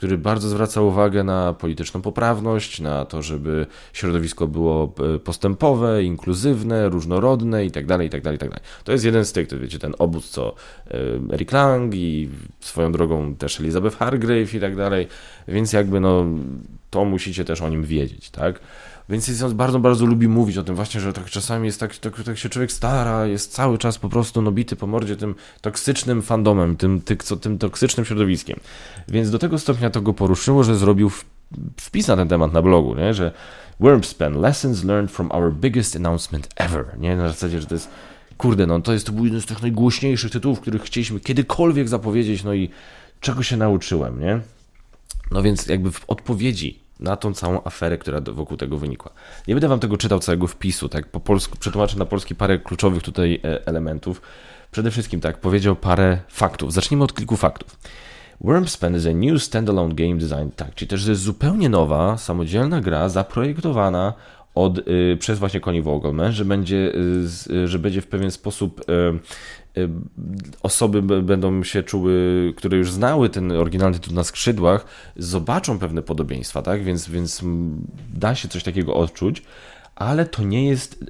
[0.00, 6.88] który bardzo zwraca uwagę na polityczną poprawność, na to, żeby środowisko było e, postępowe, inkluzywne,
[6.88, 8.60] różnorodne itd., itd., itd.
[8.84, 10.54] To jest jeden z tych, to wiecie, ten obóz, co
[10.90, 10.94] e,
[11.34, 12.28] Eric Lang i
[12.60, 15.08] swoją drogą też Elizabeth Hargrave i tak dalej,
[15.48, 16.24] więc jakby no,
[16.90, 18.60] to musicie też o nim wiedzieć, tak?
[19.10, 22.22] Więc on bardzo, bardzo lubi mówić o tym właśnie, że tak czasami jest tak, tak,
[22.22, 26.76] tak się człowiek stara, jest cały czas po prostu nobity po mordzie tym toksycznym fandomem,
[26.76, 28.60] tym, ty, co, tym toksycznym środowiskiem.
[29.08, 31.10] Więc do tego stopnia to go poruszyło, że zrobił
[31.76, 33.14] wpis na ten temat na blogu, nie?
[33.14, 33.32] że
[33.80, 36.98] Wormspan, lessons learned from our biggest announcement ever.
[36.98, 37.16] Nie?
[37.16, 37.88] Na zasadzie, że to jest
[38.38, 42.44] kurde, no to jest to był jeden z tych najgłośniejszych tytułów, których chcieliśmy kiedykolwiek zapowiedzieć,
[42.44, 42.70] no i
[43.20, 44.40] czego się nauczyłem, nie?
[45.30, 49.10] No więc jakby w odpowiedzi na tą całą aferę, która wokół tego wynikła.
[49.48, 53.02] Nie będę wam tego czytał całego wpisu, tak po polsku przetłumaczę na polski parę kluczowych
[53.02, 54.22] tutaj e, elementów.
[54.70, 56.72] Przede wszystkim tak, powiedział parę faktów.
[56.72, 57.78] Zacznijmy od kilku faktów.
[58.40, 63.08] Wormspan is a new standalone game design, tak, czyli też jest zupełnie nowa, samodzielna gra
[63.08, 64.14] zaprojektowana
[64.54, 66.92] od, y, przez właśnie Connie Vogelman, że będzie,
[67.50, 68.84] y, że będzie w pewien sposób
[69.78, 69.88] Y,
[70.62, 72.14] osoby będą się czuły,
[72.56, 74.84] które już znały ten oryginalny tytuł na skrzydłach,
[75.16, 76.84] zobaczą pewne podobieństwa, tak?
[76.84, 77.42] Więc, więc
[78.14, 79.42] da się coś takiego odczuć,
[79.94, 81.04] ale to nie jest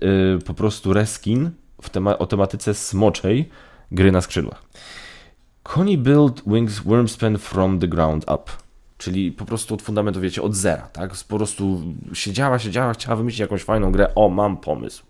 [0.47, 1.51] po prostu reskin
[1.83, 3.49] w tema o tematyce smoczej
[3.93, 4.63] gry na skrzydłach.
[5.63, 8.51] Connie built Wings Wormspan from the ground up.
[9.01, 11.11] Czyli po prostu od fundamentu, wiecie, od zera, tak?
[11.29, 11.83] Po prostu
[12.13, 14.15] siedziała, siedziała, chciała wymyślić jakąś fajną grę.
[14.15, 15.05] O, mam pomysł.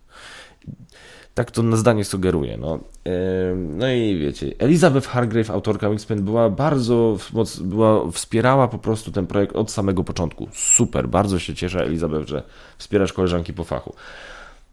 [1.34, 2.56] Tak to na zdanie sugeruje.
[2.56, 2.78] No,
[3.56, 7.16] no i wiecie, Elizabeth Hargrave, autorka Wingspan, była bardzo,
[7.60, 10.48] była, wspierała po prostu ten projekt od samego początku.
[10.52, 12.42] Super, bardzo się cieszę, Elizabeth, że
[12.78, 13.94] wspierasz koleżanki po fachu.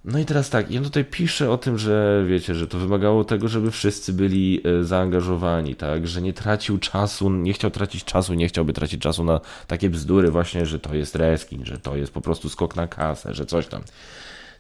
[0.08, 3.48] No i teraz tak, ja tutaj piszę o tym, że wiecie, że to wymagało tego,
[3.48, 8.48] żeby wszyscy byli e, zaangażowani, tak, że nie tracił czasu, nie chciał tracić czasu, nie
[8.48, 12.22] chciałby tracić czasu na takie bzdury właśnie, że to jest reskin, że to jest po
[12.22, 13.82] prostu skok na kasę, że coś tam.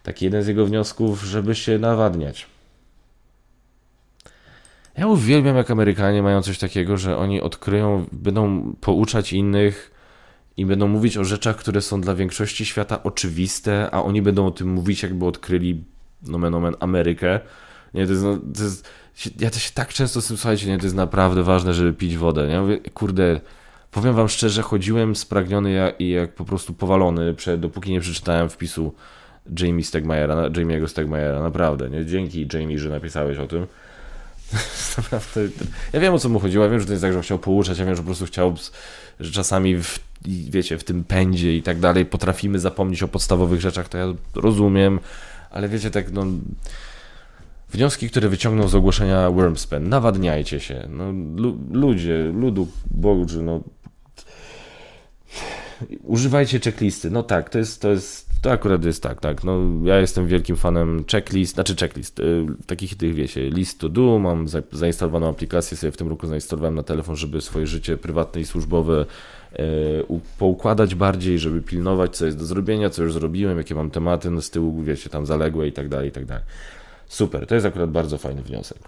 [0.03, 2.47] Taki jeden z jego wniosków, żeby się nawadniać.
[4.97, 9.96] Ja uwielbiam, jak Amerykanie mają coś takiego, że oni odkryją, będą pouczać innych
[10.57, 14.51] i będą mówić o rzeczach, które są dla większości świata oczywiste, a oni będą o
[14.51, 15.83] tym mówić, jakby odkryli
[16.21, 17.39] nomen omen Amerykę.
[17.93, 18.89] Nie, to jest, no, to jest,
[19.39, 22.17] ja też się tak często z tym, słuchajcie, nie, to jest naprawdę ważne, żeby pić
[22.17, 22.47] wodę.
[22.47, 22.59] Nie?
[22.59, 23.39] Mówię, kurde,
[23.91, 28.49] powiem wam szczerze, chodziłem spragniony jak, i jak po prostu powalony, przed, dopóki nie przeczytałem
[28.49, 28.93] wpisu
[29.59, 32.05] Jamie Stegmajera, Jamie'ego Stegmajera, naprawdę, nie?
[32.05, 33.67] Dzięki Jamie, że napisałeś o tym.
[34.97, 35.41] naprawdę,
[35.93, 37.79] ja wiem o co mu chodziło, ja wiem, że to jest tak, że chciał pouczać,
[37.79, 38.55] ja wiem, że po prostu chciał,
[39.19, 43.89] że czasami w, wiecie, w tym pędzie i tak dalej potrafimy zapomnieć o podstawowych rzeczach,
[43.89, 44.99] to ja rozumiem,
[45.51, 46.25] ale wiecie, tak no...
[47.73, 53.61] Wnioski, które wyciągnął z ogłoszenia Wormspan, nawadniajcie się, no, lu ludzie, ludu, Bogu, no
[56.03, 57.11] używajcie checklisty.
[57.11, 59.43] No tak, to jest, to jest, to akurat jest tak, tak.
[59.43, 64.19] No, ja jestem wielkim fanem checklist, znaczy checklist, y, takich tych, wiecie, list to do,
[64.19, 68.41] mam za, zainstalowaną aplikację, sobie w tym roku zainstalowałem na telefon, żeby swoje życie prywatne
[68.41, 69.05] i służbowe
[69.53, 69.57] y,
[70.37, 74.41] poukładać bardziej, żeby pilnować, co jest do zrobienia, co już zrobiłem, jakie mam tematy no,
[74.41, 76.43] z tyłu, wiecie, tam zaległe i tak dalej, i tak dalej.
[77.07, 78.79] Super, to jest akurat bardzo fajny wniosek.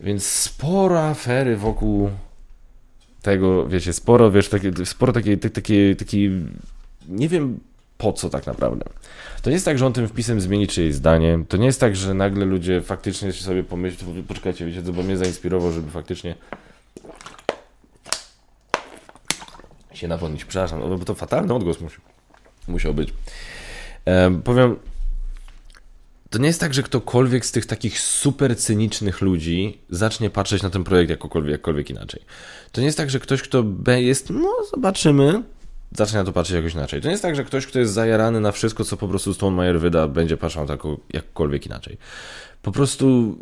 [0.00, 2.10] Więc sporo afery wokół
[3.22, 6.30] tego, wiecie, sporo, wiesz, takie, sporo takiej, takiej, takiej,
[7.08, 7.60] nie wiem
[8.00, 8.84] po co tak naprawdę.
[9.42, 11.96] To nie jest tak, że on tym wpisem zmieni czyjeś zdanie, to nie jest tak,
[11.96, 16.34] że nagle ludzie faktycznie sobie pomyślą, poczekajcie, wiecie, co, bo mnie zainspirował, żeby faktycznie
[19.94, 22.00] się napomnieć, przepraszam, no, bo to fatalny odgłos musiał,
[22.68, 23.12] musiał być.
[24.04, 24.76] E, powiem,
[26.30, 30.70] to nie jest tak, że ktokolwiek z tych takich super cynicznych ludzi zacznie patrzeć na
[30.70, 31.10] ten projekt
[31.46, 32.22] jakkolwiek inaczej.
[32.72, 35.42] To nie jest tak, że ktoś, kto jest, no zobaczymy,
[35.92, 37.00] zacznie na to patrzeć jakoś inaczej.
[37.00, 39.56] To nie jest tak, że ktoś, kto jest zajarany na wszystko, co po prostu Stone
[39.56, 40.80] Meyer wyda, będzie patrzył tak
[41.12, 41.98] jakkolwiek inaczej.
[42.62, 43.36] Po prostu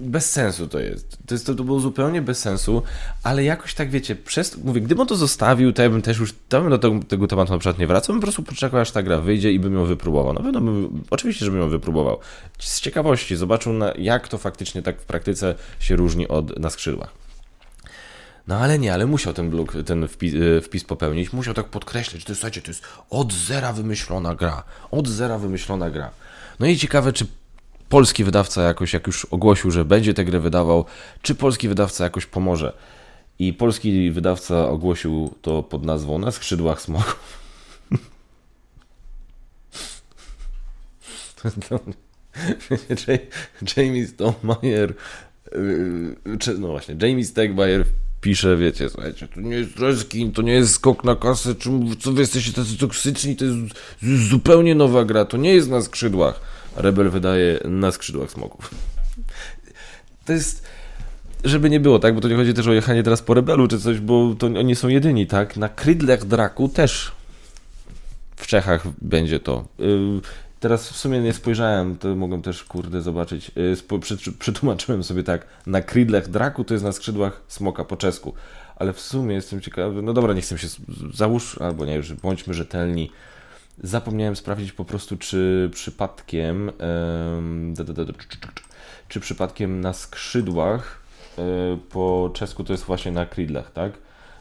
[0.00, 1.18] bez sensu to jest.
[1.26, 2.82] To, jest, to, to było zupełnie bez sensu,
[3.22, 6.60] ale jakoś tak wiecie, przez, mówię, gdybym to zostawił, to ja bym też już, to
[6.60, 9.02] bym do tego, tego tematu na przykład nie wracał, bym po prostu poczekał, aż ta
[9.02, 10.32] gra wyjdzie i bym ją wypróbował.
[10.32, 12.18] No pewno bym, oczywiście, żebym ją wypróbował.
[12.58, 17.19] Z ciekawości zobaczył, na, jak to faktycznie tak w praktyce się różni od na skrzydłach.
[18.46, 22.24] No ale nie, ale musiał ten blok, ten wpis, e, wpis, popełnić, musiał tak podkreślić,
[22.24, 24.64] to słuchajcie, to jest od zera wymyślona gra.
[24.90, 26.10] Od zera wymyślona gra.
[26.60, 27.26] No i ciekawe, czy
[27.88, 30.84] polski wydawca jakoś, jak już ogłosił, że będzie tę grę wydawał,
[31.22, 32.72] czy polski wydawca jakoś pomoże.
[33.38, 37.40] I polski wydawca ogłosił to pod nazwą Na skrzydłach smoków.
[43.76, 44.94] Jamie Stonemeyer,
[45.54, 46.16] y,
[46.58, 47.84] no właśnie, Jamie Stegmeyer
[48.20, 52.12] pisze, wiecie, słuchajcie, to nie jest reskin, to nie jest skok na kasę, czy, co
[52.12, 53.56] wy jesteście tacy toksyczni, to jest
[54.02, 56.40] zupełnie nowa gra, to nie jest na skrzydłach.
[56.76, 58.70] Rebel wydaje na skrzydłach smoków.
[60.24, 60.62] To jest
[61.44, 63.80] żeby nie było, tak, bo to nie chodzi też o jechanie teraz po Rebelu czy
[63.80, 67.12] coś, bo to oni są jedyni, tak, na Krydlech Draku też
[68.36, 69.64] w Czechach będzie to.
[70.60, 73.50] Teraz w sumie nie spojrzałem, to mogłem też, kurde, zobaczyć.
[73.56, 78.34] Yy, przetłumaczyłem sobie tak, na Krydlech Draku to jest na skrzydłach smoka po czesku,
[78.76, 80.68] ale w sumie jestem ciekawy, no dobra, nie chcę się,
[81.14, 83.10] załóż, albo nie, już bądźmy rzetelni,
[83.82, 86.70] Zapomniałem sprawdzić po prostu, czy przypadkiem,
[89.08, 91.02] czy przypadkiem na skrzydłach
[91.38, 91.42] e,
[91.90, 93.92] po czesku to jest właśnie na kridlach, tak?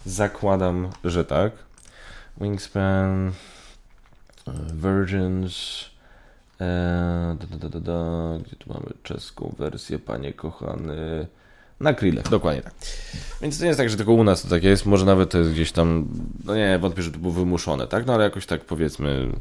[0.06, 1.52] Zakładam, że tak.
[2.42, 3.32] Wingspan,
[4.48, 5.86] e, Virgins,
[6.60, 11.28] da, da, da, da, gdzie tu mamy czeską wersję, panie kochany?
[11.80, 12.74] Na krillach, dokładnie tak.
[13.42, 15.38] Więc to nie jest tak, że tylko u nas to tak jest, może nawet to
[15.38, 16.08] jest gdzieś tam,
[16.46, 18.06] no nie, wątpię, że to było wymuszone, tak?
[18.06, 19.32] No ale jakoś tak powiedzmy.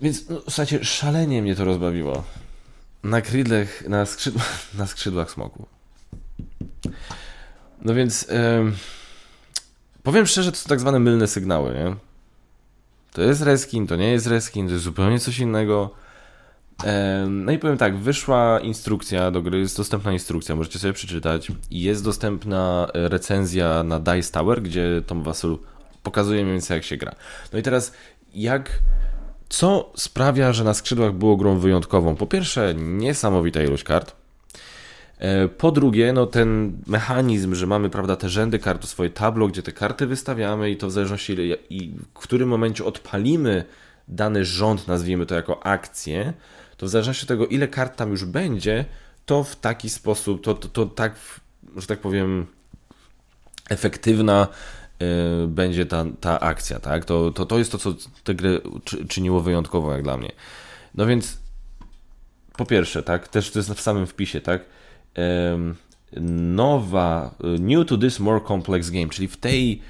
[0.00, 2.24] Więc, no, słuchajcie, szalenie mnie to rozbawiło.
[3.02, 5.66] Na krillach, na, skrzydłach, na skrzydłach smoku.
[7.82, 8.72] No więc, yy,
[10.02, 11.96] powiem szczerze, to są tak zwane mylne sygnały, nie?
[13.12, 16.01] To jest reskin, to nie jest reskin, to jest zupełnie coś innego.
[17.28, 21.48] No i powiem tak, wyszła instrukcja do gry, jest dostępna instrukcja, możecie sobie przeczytać.
[21.70, 25.58] Jest dostępna recenzja na Dice Tower, gdzie Tom Wasul
[26.02, 27.14] pokazuje mniej więcej jak się gra.
[27.52, 27.92] No i teraz
[28.34, 28.78] jak
[29.48, 32.16] co sprawia, że na skrzydłach było grą wyjątkową?
[32.16, 34.16] Po pierwsze, niesamowita ilość kart.
[35.18, 39.62] E, po drugie, no ten mechanizm, że mamy prawda, te rzędy kart, swoje tablo, gdzie
[39.62, 43.64] te karty wystawiamy i to w zależności ile, i w którym momencie odpalimy
[44.08, 46.32] dany rząd, nazwijmy to jako akcję,
[46.82, 48.84] to w zależności od tego, ile kart tam już będzie,
[49.26, 51.14] to w taki sposób, to, to, to tak,
[51.76, 52.46] że tak powiem,
[53.68, 54.48] efektywna
[55.44, 57.04] y, będzie ta, ta akcja, tak?
[57.04, 58.58] To, to, to jest to, co tę grę
[59.08, 60.32] czyniło wyjątkową jak dla mnie.
[60.94, 61.38] No więc
[62.56, 64.64] po pierwsze, tak, też to jest w samym wpisie, tak?
[66.20, 69.82] nowa, y, new to this more complex game, czyli w tej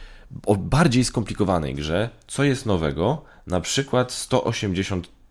[0.58, 3.24] bardziej skomplikowanej grze, co jest nowego?
[3.46, 4.12] Na przykład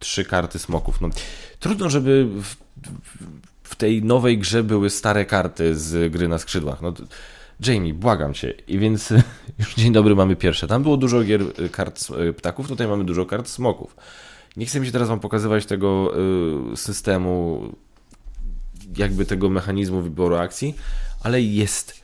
[0.02, 1.02] 183 karty smoków.
[1.02, 1.10] No,
[1.60, 2.56] trudno, żeby w,
[3.64, 6.82] w tej nowej grze były stare karty z gry na skrzydłach.
[6.82, 6.94] No,
[7.68, 8.54] Jamie, błagam cię.
[8.68, 9.14] I więc
[9.60, 10.68] już dzień dobry mamy pierwsze.
[10.68, 13.96] Tam było dużo gier y, kart y, ptaków, tutaj mamy dużo kart smoków.
[14.58, 16.14] Nie chcę mi się teraz wam pokazywać tego
[16.76, 17.62] systemu
[18.98, 20.76] jakby tego mechanizmu wyboru akcji,
[21.24, 22.02] ale jest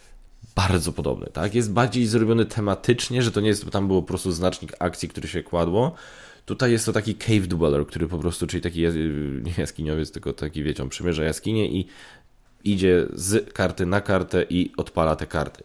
[0.56, 1.56] bardzo podobny, tak?
[1.56, 5.28] Jest bardziej zrobiony tematycznie, że to nie jest, tam było po prostu znacznik akcji, który
[5.28, 5.96] się kładło.
[6.48, 8.82] Tutaj jest to taki cave dweller, który po prostu, czyli taki
[9.44, 11.88] nie jaskiniowiec, tylko taki, wiecie, on przymierza jaskinię i
[12.64, 15.64] idzie z karty na kartę i odpala te karty.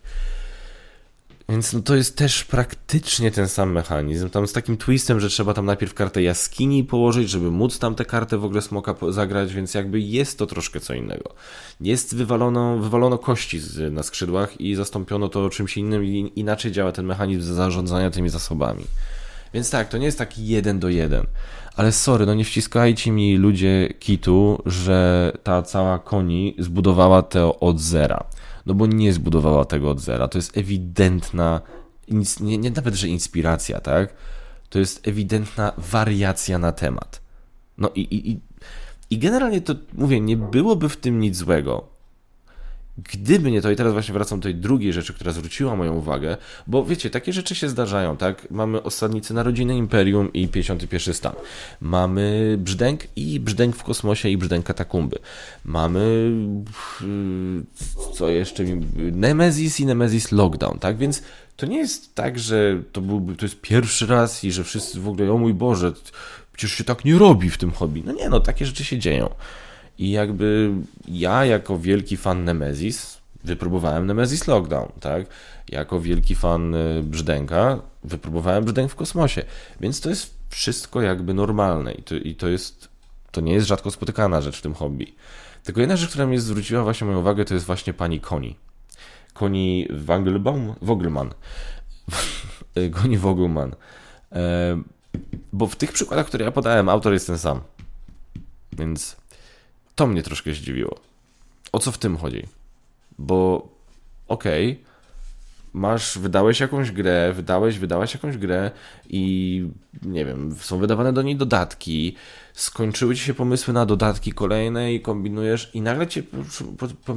[1.49, 4.31] Więc no to jest też praktycznie ten sam mechanizm.
[4.31, 8.05] Tam z takim twistem, że trzeba tam najpierw kartę jaskini położyć, żeby móc tam tę
[8.05, 11.35] kartę w ogóle smoka zagrać, więc jakby jest to troszkę co innego.
[11.81, 16.92] Jest wywalono, wywalono kości z, na skrzydłach i zastąpiono to czymś innym i inaczej działa
[16.92, 18.85] ten mechanizm zarządzania tymi zasobami.
[19.55, 21.27] Więc tak, to nie jest taki jeden do jeden.
[21.77, 27.81] Ale sorry, no nie wciskajcie mi ludzie kitu, że ta cała koni zbudowała to od
[27.81, 28.25] zera
[28.67, 30.29] no bo nie zbudowała tego od zera.
[30.29, 31.61] To jest ewidentna,
[32.41, 34.15] nie, nie nawet, że inspiracja, tak?
[34.71, 37.21] To jest ewidentna wariacja na temat.
[37.79, 38.41] No i, i,
[39.11, 41.91] i generalnie to mówię, nie byłoby w tym nic złego.
[42.98, 46.37] Gdyby nie to, i teraz właśnie wracam do tej drugiej rzeczy, która zwróciła moją uwagę,
[46.66, 48.50] bo wiecie, takie rzeczy się zdarzają, tak?
[48.50, 51.33] Mamy osadnicy narodziny Imperium i 51 stan.
[51.81, 55.18] Mamy brzdęk i brzdęk w kosmosie i brzdęk katakumby.
[55.64, 56.33] Mamy
[58.14, 58.64] co jeszcze?
[59.12, 60.96] Nemesis i Nemesis Lockdown, tak?
[60.96, 61.22] Więc
[61.57, 65.09] to nie jest tak, że to byłby, to jest pierwszy raz i że wszyscy w
[65.09, 65.92] ogóle, o mój Boże,
[66.52, 68.02] przecież się tak nie robi w tym hobby.
[68.07, 69.31] No nie, no takie rzeczy się dzieją.
[69.98, 70.70] I jakby
[71.09, 75.26] ja, jako wielki fan Nemesis, wypróbowałem Nemesis Lockdown, tak?
[75.68, 79.44] Jako wielki fan y, Brzdęka, wypróbowałem Brzdęk w kosmosie.
[79.81, 82.88] Więc to jest wszystko jakby normalne i to, i to jest,
[83.31, 85.14] to nie jest rzadko spotykana rzecz w tym hobby.
[85.62, 88.57] Tylko jedna rzecz, która mnie zwróciła właśnie moją uwagę, to jest właśnie pani Koni.
[89.35, 90.74] Koni Wangelbaum?
[90.83, 91.35] Wogelman.
[93.02, 93.74] Koni Wogelman.
[94.33, 94.83] E,
[95.52, 97.61] bo w tych przykładach, które ja podałem, autor jest ten sam.
[98.72, 99.16] Więc
[100.03, 100.99] to mnie troszkę zdziwiło.
[101.73, 102.43] O co w tym chodzi?
[103.19, 103.69] Bo
[104.29, 104.85] okej, okay,
[105.73, 108.71] masz, wydałeś jakąś grę, wydałeś, wydałaś jakąś grę
[109.09, 109.65] i
[110.03, 112.17] nie wiem, są wydawane do niej dodatki,
[112.53, 116.23] skończyły ci się pomysły na dodatki kolejne i kombinujesz i nagle ci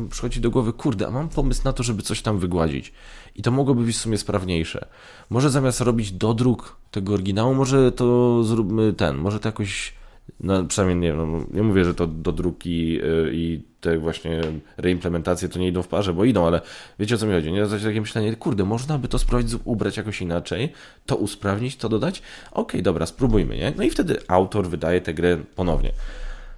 [0.09, 2.93] przychodzi do głowy, kurde, a mam pomysł na to, żeby coś tam wygładzić.
[3.35, 4.87] I to mogłoby być w sumie sprawniejsze.
[5.29, 9.93] Może zamiast robić dodruk tego oryginału, może to zróbmy ten, może to jakoś
[10.39, 14.41] no, przynajmniej nie, no, nie mówię, że to do druki yy, i te właśnie
[14.77, 16.61] reimplementacje to nie idą w parze, bo idą, ale
[16.99, 17.67] wiecie o co mi chodzi, nie?
[17.67, 20.71] Takie myślenie, kurde, można by to sprawdzić, ubrać jakoś inaczej,
[21.05, 22.21] to usprawnić, to dodać?
[22.51, 23.73] Okej, okay, dobra, spróbujmy, nie?
[23.77, 25.91] No i wtedy autor wydaje tę grę ponownie.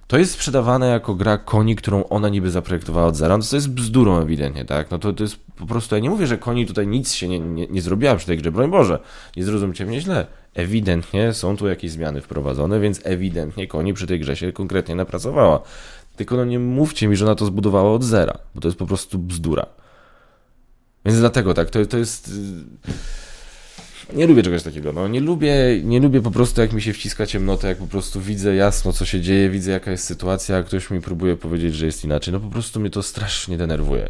[0.08, 3.38] To jest sprzedawane jako gra koni, którą ona niby zaprojektowała od zera.
[3.38, 4.90] No to jest bzdurą ewidentnie, tak?
[4.90, 7.40] No to, to jest po prostu, ja nie mówię, że koni tutaj nic się nie,
[7.40, 8.98] nie, nie zrobiła przy tej grze, broń Boże,
[9.36, 10.26] nie zrozumcie mnie źle.
[10.58, 15.62] Ewidentnie są tu jakieś zmiany wprowadzone, więc ewidentnie koni przy tej grze się konkretnie napracowała.
[16.16, 18.86] Tylko no nie mówcie mi, że ona to zbudowała od zera, bo to jest po
[18.86, 19.66] prostu bzdura.
[21.04, 22.30] Więc dlatego tak, to, to jest...
[24.12, 27.26] Nie lubię czegoś takiego, no nie lubię, nie lubię po prostu jak mi się wciska
[27.26, 30.90] ciemnota, jak po prostu widzę jasno co się dzieje, widzę jaka jest sytuacja, a ktoś
[30.90, 34.08] mi próbuje powiedzieć, że jest inaczej, no po prostu mnie to strasznie denerwuje.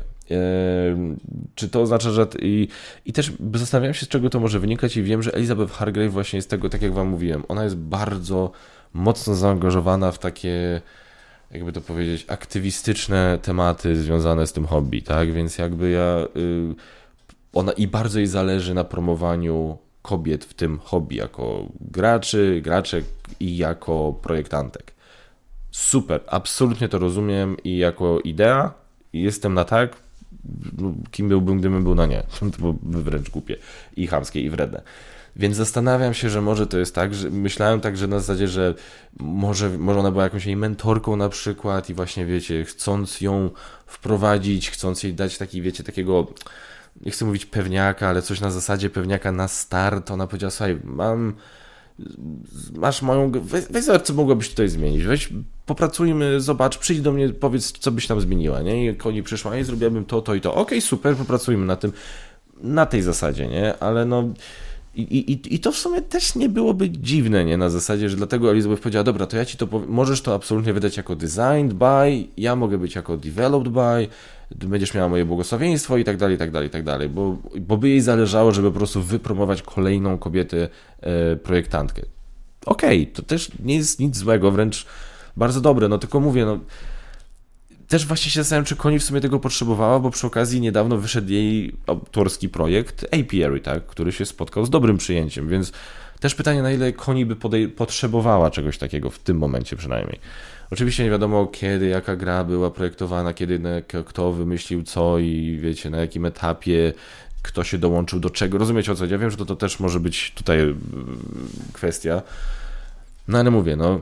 [1.55, 2.27] Czy to oznacza, że.
[2.43, 2.69] I,
[3.05, 6.37] I też zastanawiam się, z czego to może wynikać, i wiem, że Elizabeth Hargrave właśnie
[6.37, 8.51] jest tego, tak jak Wam mówiłem, ona jest bardzo
[8.95, 10.81] mocno zaangażowana w takie,
[11.51, 15.33] jakby to powiedzieć, aktywistyczne tematy związane z tym hobby, tak?
[15.33, 16.27] Więc jakby ja.
[16.37, 16.75] Y,
[17.53, 23.05] ona i bardzo jej zależy na promowaniu kobiet w tym hobby, jako graczy, graczek
[23.41, 24.95] i jako projektantek.
[25.71, 28.75] super, absolutnie to rozumiem i jako idea
[29.13, 29.97] jestem na tak,
[31.11, 32.23] kim byłbym, gdybym był na nie.
[32.41, 33.57] To byłoby wręcz głupie
[33.97, 34.83] i chamskie i wredne.
[35.37, 38.75] Więc zastanawiam się, że może to jest tak, że myślałem tak, że na zasadzie, że
[39.21, 43.51] może, może ona była jakąś jej mentorką na przykład i właśnie wiecie, chcąc ją
[43.87, 46.27] wprowadzić, chcąc jej dać taki, wiecie, takiego
[47.01, 51.35] nie chcę mówić pewniaka, ale coś na zasadzie pewniaka na start, ona powiedziała, słuchaj, mam
[52.75, 55.33] masz moją, weź, weź zobacz, co mogłabyś tutaj zmienić, weź
[55.69, 59.65] popracujmy, zobacz, przyjdź do mnie, powiedz, co byś tam zmieniła, nie, i oni przyszła, i
[59.65, 61.93] zrobiłabym to, to i to, okej, okay, super, popracujmy na tym,
[62.63, 64.25] na tej zasadzie, nie, ale no
[64.95, 67.57] i, i, I to w sumie też nie byłoby dziwne, nie?
[67.57, 70.73] Na zasadzie, że dlatego Elizabeth powiedziała, dobra, to ja ci to powiem, możesz to absolutnie
[70.73, 74.09] wydać jako designed by, ja mogę być jako developed by,
[74.67, 77.77] będziesz miała moje błogosławieństwo i tak dalej, i tak dalej, i tak dalej, bo, bo
[77.77, 80.69] by jej zależało, żeby po prostu wypromować kolejną kobietę
[81.01, 82.03] e, projektantkę.
[82.67, 84.87] Okej, okay, to też nie jest nic złego, wręcz
[85.39, 86.59] bardzo dobre, no tylko mówię, no
[87.89, 91.33] też właśnie się zastanawiam, czy Koni w sumie tego potrzebowała, bo przy okazji niedawno wyszedł
[91.33, 95.73] jej autorski projekt Apiary, tak, który się spotkał z dobrym przyjęciem, więc
[96.21, 97.37] też pytanie, na ile Koni by
[97.69, 100.19] potrzebowała czegoś takiego w tym momencie przynajmniej.
[100.71, 103.61] Oczywiście nie wiadomo kiedy, jaka gra była projektowana, kiedy
[104.07, 106.93] kto wymyślił co i wiecie, na jakim etapie
[107.43, 108.59] kto się dołączył do czego.
[108.59, 109.07] Rozumiecie o co?
[109.07, 110.77] Ja wiem, że to, to też może być tutaj mm,
[111.73, 112.23] kwestia.
[113.29, 114.01] No ale mówię, no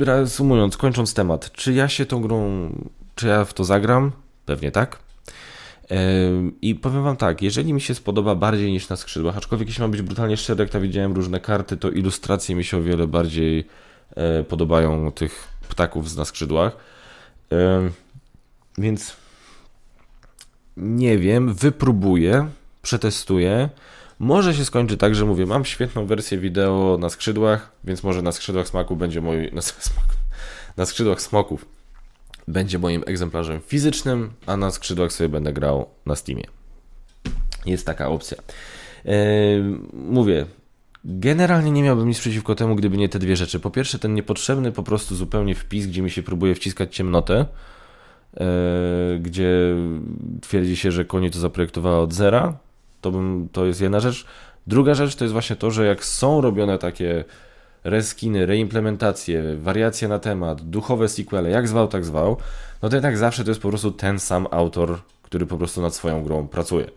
[0.00, 2.70] Reasumując, kończąc temat, czy ja się tą grą,
[3.14, 4.12] czy ja w to zagram?
[4.46, 4.98] Pewnie tak.
[6.62, 9.90] I powiem Wam tak, jeżeli mi się spodoba bardziej niż na skrzydłach, aczkolwiek jeśli mam
[9.90, 13.66] być brutalnie szczery, jak tam widziałem różne karty, to ilustracje mi się o wiele bardziej
[14.16, 16.76] e, podobają tych ptaków z na skrzydłach.
[18.78, 19.16] Więc
[20.76, 22.48] nie wiem, wypróbuję,
[22.82, 23.68] przetestuję.
[24.18, 28.32] Może się skończy tak, że mówię, mam świetną wersję wideo na skrzydłach, więc może na
[28.32, 29.52] skrzydłach smaku będzie mój.
[29.52, 29.60] Na,
[30.76, 31.66] na skrzydłach smoków
[32.48, 36.44] będzie moim egzemplarzem fizycznym, a na skrzydłach sobie będę grał na Steamie.
[37.66, 38.36] Jest taka opcja.
[39.04, 39.12] Yy,
[39.92, 40.46] mówię,
[41.04, 43.60] generalnie nie miałbym nic przeciwko temu, gdyby nie te dwie rzeczy.
[43.60, 47.46] Po pierwsze, ten niepotrzebny po prostu zupełnie wpis, gdzie mi się próbuje wciskać ciemnotę,
[48.34, 48.46] yy,
[49.20, 49.76] gdzie
[50.40, 52.67] twierdzi się, że koni to zaprojektowała od zera
[53.00, 54.26] to, bym, to jest jedna rzecz.
[54.66, 57.24] Druga rzecz to jest właśnie to, że jak są robione takie
[57.84, 62.36] reskiny, reimplementacje, wariacje na temat, duchowe sequele, jak zwał, tak zwał,
[62.82, 65.94] no to jednak zawsze to jest po prostu ten sam autor, który po prostu nad
[65.94, 66.90] swoją grą pracuje.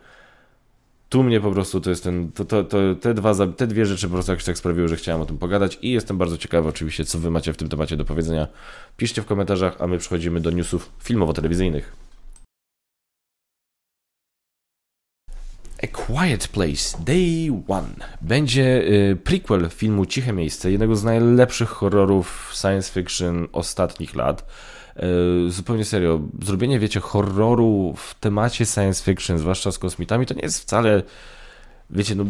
[1.10, 4.08] Tu mnie po prostu to jest ten, to, to, to, te, dwa, te dwie rzeczy
[4.08, 7.06] po prostu jakoś tak sprawiły, że chciałem o tym pogadać i jestem bardzo ciekawy oczywiście,
[7.06, 8.48] co wy macie w tym temacie do powiedzenia.
[8.98, 12.01] Piszcie w komentarzach, a my przechodzimy do newsów filmowo-telewizyjnych.
[15.84, 17.88] A Quiet Place Day One
[18.22, 24.46] będzie y, prequel filmu Ciche Miejsce, jednego z najlepszych horrorów science fiction ostatnich lat.
[25.48, 30.42] Y, zupełnie serio, zrobienie, wiecie, horroru w temacie science fiction, zwłaszcza z kosmitami, to nie
[30.42, 31.04] jest wcale,
[31.90, 32.26] wiecie, no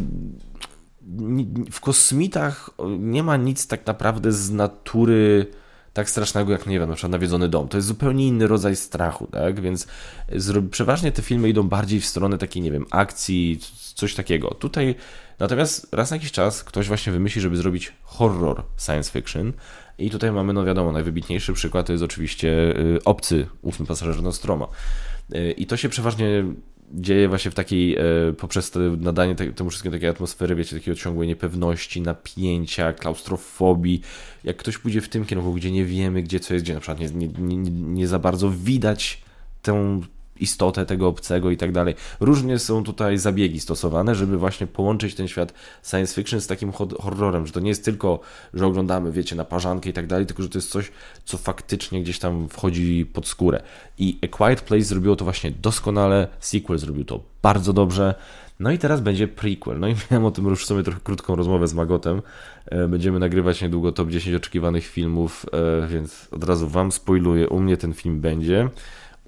[1.71, 5.45] w kosmitach nie ma nic tak naprawdę z natury
[5.93, 7.67] tak strasznego jak, nie wiem, na przykład Nawiedzony Dom.
[7.67, 9.61] To jest zupełnie inny rodzaj strachu, tak?
[9.61, 9.87] Więc
[10.71, 13.59] przeważnie te filmy idą bardziej w stronę takiej, nie wiem, akcji,
[13.95, 14.49] coś takiego.
[14.49, 14.95] Tutaj
[15.39, 19.53] natomiast raz na jakiś czas ktoś właśnie wymyśli, żeby zrobić horror science fiction
[19.97, 22.49] i tutaj mamy, no wiadomo, najwybitniejszy przykład to jest oczywiście
[22.79, 24.67] y, Obcy, ufny pasażer Nostroma.
[25.35, 26.43] Y, I to się przeważnie
[26.93, 28.03] dzieje właśnie w takiej, e,
[28.37, 34.01] poprzez nadanie temu wszystkiemu takiej atmosfery, wiecie, takiej ciągłej niepewności, napięcia, klaustrofobii.
[34.43, 36.99] Jak ktoś pójdzie w tym kierunku, gdzie nie wiemy, gdzie co jest, gdzie na przykład
[36.99, 39.21] nie, nie, nie, nie za bardzo widać
[39.61, 40.01] tę
[40.41, 41.95] istotę tego obcego i tak dalej.
[42.19, 47.47] Różnie są tutaj zabiegi stosowane, żeby właśnie połączyć ten świat science fiction z takim horrorem,
[47.47, 48.19] że to nie jest tylko,
[48.53, 50.91] że oglądamy, wiecie, na parzankę i tak dalej, tylko że to jest coś,
[51.25, 53.61] co faktycznie gdzieś tam wchodzi pod skórę.
[53.97, 58.15] I A Quiet Place zrobiło to właśnie doskonale, sequel zrobił to bardzo dobrze.
[58.61, 59.79] No i teraz będzie prequel.
[59.79, 62.21] No i miałem o tym już w sumie trochę krótką rozmowę z Magotem.
[62.65, 65.45] E, będziemy nagrywać niedługo top 10 oczekiwanych filmów,
[65.83, 67.49] e, więc od razu Wam spoiluję.
[67.49, 68.69] U mnie ten film będzie.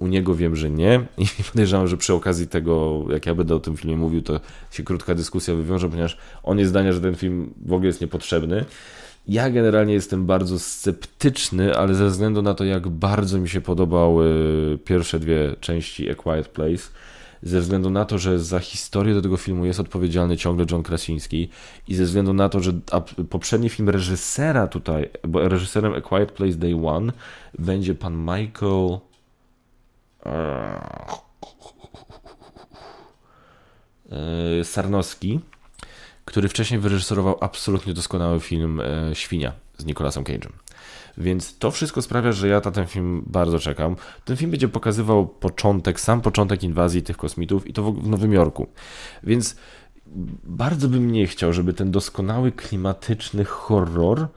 [0.04, 3.60] U niego wiem, że nie i podejrzewam, że przy okazji tego, jak ja będę o
[3.60, 4.40] tym filmie mówił, to
[4.70, 8.64] się krótka dyskusja wywiąże, ponieważ on jest zdania, że ten film w ogóle jest niepotrzebny.
[9.28, 14.28] Ja generalnie jestem bardzo sceptyczny, ale ze względu na to, jak bardzo mi się podobały
[14.84, 16.82] pierwsze dwie części A Quiet Place,
[17.42, 21.48] ze względu na to, że za historię do tego filmu jest odpowiedzialny ciągle John Krasiński
[21.88, 22.72] i ze względu na to, że
[23.30, 27.12] poprzedni film reżysera tutaj, bo reżyserem A Quiet Place Day One
[27.58, 28.98] będzie pan Michael
[34.62, 35.40] Sarnowski,
[36.24, 39.52] który wcześniej wyreżyserował absolutnie doskonały film e, Świnia.
[39.78, 40.52] z Nicolasem Cage'em.
[41.18, 43.96] Więc to wszystko sprawia, że ja na ten film bardzo czekam.
[44.24, 48.66] Ten film będzie pokazywał początek, sam początek inwazji tych kosmitów i to w Nowym Jorku.
[49.22, 49.56] Więc
[50.44, 54.28] bardzo bym nie chciał, żeby ten doskonały klimatyczny horror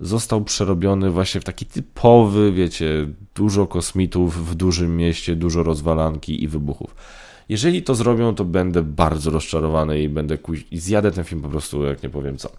[0.00, 6.48] został przerobiony właśnie w taki typowy, wiecie, dużo kosmitów w dużym mieście, dużo rozwalanki i
[6.48, 6.94] wybuchów.
[7.48, 10.64] Jeżeli to zrobią, to będę bardzo rozczarowany i będę kuś...
[10.70, 12.50] i zjadę ten film po prostu, jak nie powiem co.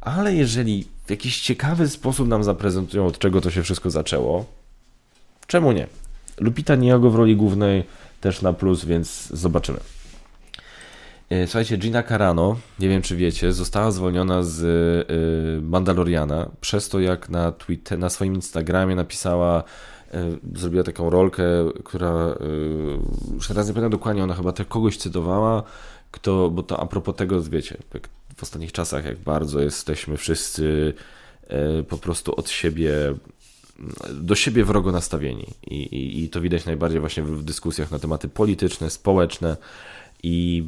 [0.00, 4.44] Ale jeżeli w jakiś ciekawy sposób nam zaprezentują, od czego to się wszystko zaczęło,
[5.46, 5.86] czemu nie?
[6.38, 7.84] Lupita Nyong'o w roli głównej
[8.20, 9.78] też na plus, więc zobaczymy.
[11.30, 17.00] E, słuchajcie, Gina Carano, nie wiem czy wiecie, została zwolniona z e, Mandaloriana przez to,
[17.00, 19.64] jak na, Twitter, na swoim Instagramie napisała,
[20.14, 21.44] e, zrobiła taką rolkę,
[21.84, 22.34] która,
[23.34, 25.62] już teraz nie pamiętam dokładnie, ona chyba kogoś cytowała,
[26.10, 27.76] kto, bo to a propos tego, wiecie,
[28.36, 30.94] w ostatnich czasach, jak bardzo jesteśmy wszyscy
[31.88, 33.14] po prostu od siebie
[34.12, 35.46] do siebie wrogo nastawieni.
[35.66, 39.56] I, i, i to widać najbardziej właśnie w dyskusjach na tematy polityczne, społeczne,
[40.22, 40.64] i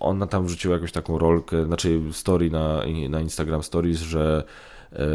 [0.00, 4.44] ona tam wrzuciła jakąś taką rolkę, znaczy story na, na Instagram Stories, że,
[4.92, 5.06] e,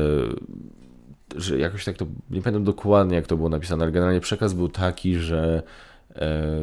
[1.36, 4.70] że jakoś tak to, nie pamiętam dokładnie jak to było napisane, ale generalnie przekaz był
[4.70, 5.64] taki, że
[6.16, 6.60] e,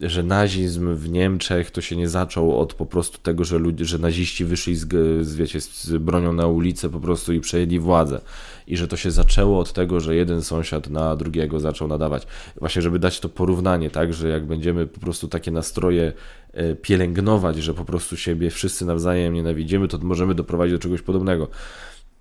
[0.00, 3.98] że nazizm w Niemczech to się nie zaczął od po prostu tego, że, ludzie, że
[3.98, 4.88] naziści wyszli z,
[5.26, 8.20] z, wiecie, z bronią na ulicę po prostu i przejęli władzę.
[8.66, 12.26] I że to się zaczęło od tego, że jeden sąsiad na drugiego zaczął nadawać.
[12.60, 16.12] Właśnie, żeby dać to porównanie, tak, że jak będziemy po prostu takie nastroje
[16.52, 21.48] e, pielęgnować, że po prostu siebie wszyscy nawzajem nienawidzimy, to możemy doprowadzić do czegoś podobnego.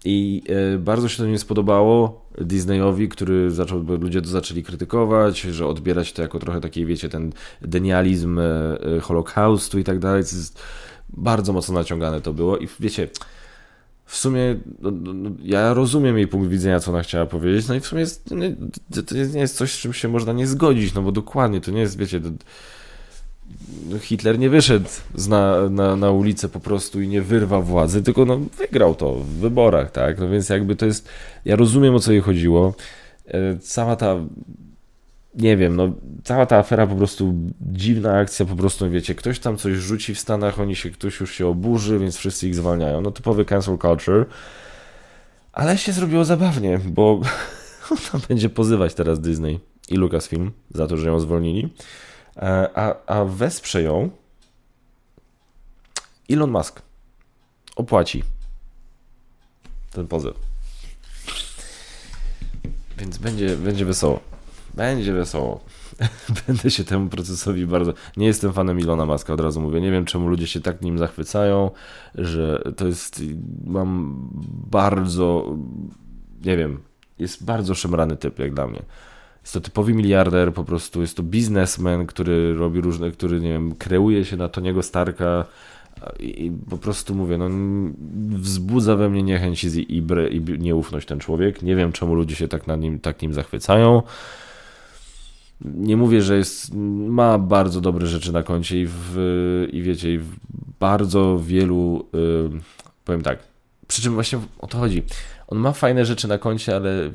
[0.06, 0.44] I
[0.76, 5.68] e, bardzo się to nie spodobało Disneyowi, który zaczął, bo ludzie to zaczęli krytykować, że
[5.68, 10.24] odbierać to jako trochę taki, wiecie, ten denializm e, Holokaustu i tak dalej.
[11.10, 13.10] Bardzo mocno naciągane to było i wiecie,
[14.06, 17.76] w sumie no, no, no, ja rozumiem jej punkt widzenia, co ona chciała powiedzieć, no
[17.76, 18.06] i w sumie
[19.08, 21.82] to nie jest coś, z czym się można nie zgodzić, no bo dokładnie to nie
[21.82, 22.30] jest, wiecie, to,
[24.00, 24.90] Hitler nie wyszedł
[25.30, 29.26] na, na, na ulicę po prostu i nie wyrwał władzy, tylko no, wygrał to w
[29.26, 30.20] wyborach, tak?
[30.20, 31.10] No więc jakby to jest.
[31.46, 32.74] Ja rozumiem o co jej chodziło.
[33.28, 34.16] E, cała ta.
[35.36, 39.58] Nie wiem, no cała ta afera po prostu dziwna akcja, po prostu wiecie, ktoś tam
[39.58, 43.02] coś rzuci w Stanach, oni się, ktoś już się oburzy, więc wszyscy ich zwalniają.
[43.02, 44.26] No typowy cancel culture.
[45.54, 47.22] Ale się zrobiło zabawnie, bo
[47.92, 49.60] ona będzie pozywać teraz Disney
[49.90, 51.74] i Lucasfilm za to, że ją zwolnili.
[52.38, 54.10] E, a, a wesprze ją
[56.30, 56.82] Elon Musk.
[57.76, 58.24] Opłaci
[59.94, 60.34] ten pozew.
[62.98, 64.33] Więc będzie, będzie wesoło.
[64.74, 65.60] Będzie wesoło.
[66.48, 67.94] Będę się temu procesowi bardzo.
[68.18, 69.82] Nie jestem fanem Ilona Maska, od razu mówię.
[69.82, 71.72] Nie wiem, czemu ludzie się tak nim zachwycają,
[72.16, 73.22] że to jest.
[73.66, 74.20] Mam
[74.72, 75.56] bardzo.
[76.46, 76.80] Nie wiem.
[77.20, 78.82] Jest bardzo szemrany typ, jak dla mnie.
[79.42, 83.76] Jest to typowy miliarder, po prostu jest to biznesmen, który robi różne, który, nie wiem,
[83.76, 85.46] kreuje się na Toniego Starka
[86.20, 87.50] i, i po prostu mówię, no
[88.38, 91.62] wzbudza we mnie niechęć i, i, i nieufność ten człowiek.
[91.62, 94.04] Nie wiem, czemu ludzie się tak nad nim, tak nim zachwycają.
[95.64, 96.74] Nie mówię, że jest,
[97.08, 100.36] ma bardzo dobre rzeczy na koncie i, w, i wiecie, i w
[100.80, 102.50] bardzo wielu, yy,
[103.06, 103.40] powiem tak,
[103.88, 105.04] przy czym właśnie o to chodzi.
[105.48, 107.12] On ma fajne rzeczy na koncie, ale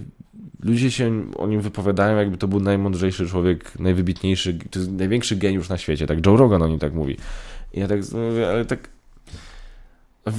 [0.62, 5.68] ludzie się o nim wypowiadają, jakby to był najmądrzejszy człowiek, najwybitniejszy, to jest największy geniusz
[5.68, 7.16] na świecie, tak Joe Rogan o nim tak mówi.
[7.74, 8.88] I ja tak mówię, ale tak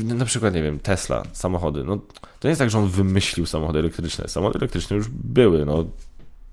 [0.04, 1.98] na przykład, nie wiem, Tesla, samochody, no
[2.40, 5.86] to nie jest tak, że on wymyślił samochody elektryczne, samochody elektryczne już były, no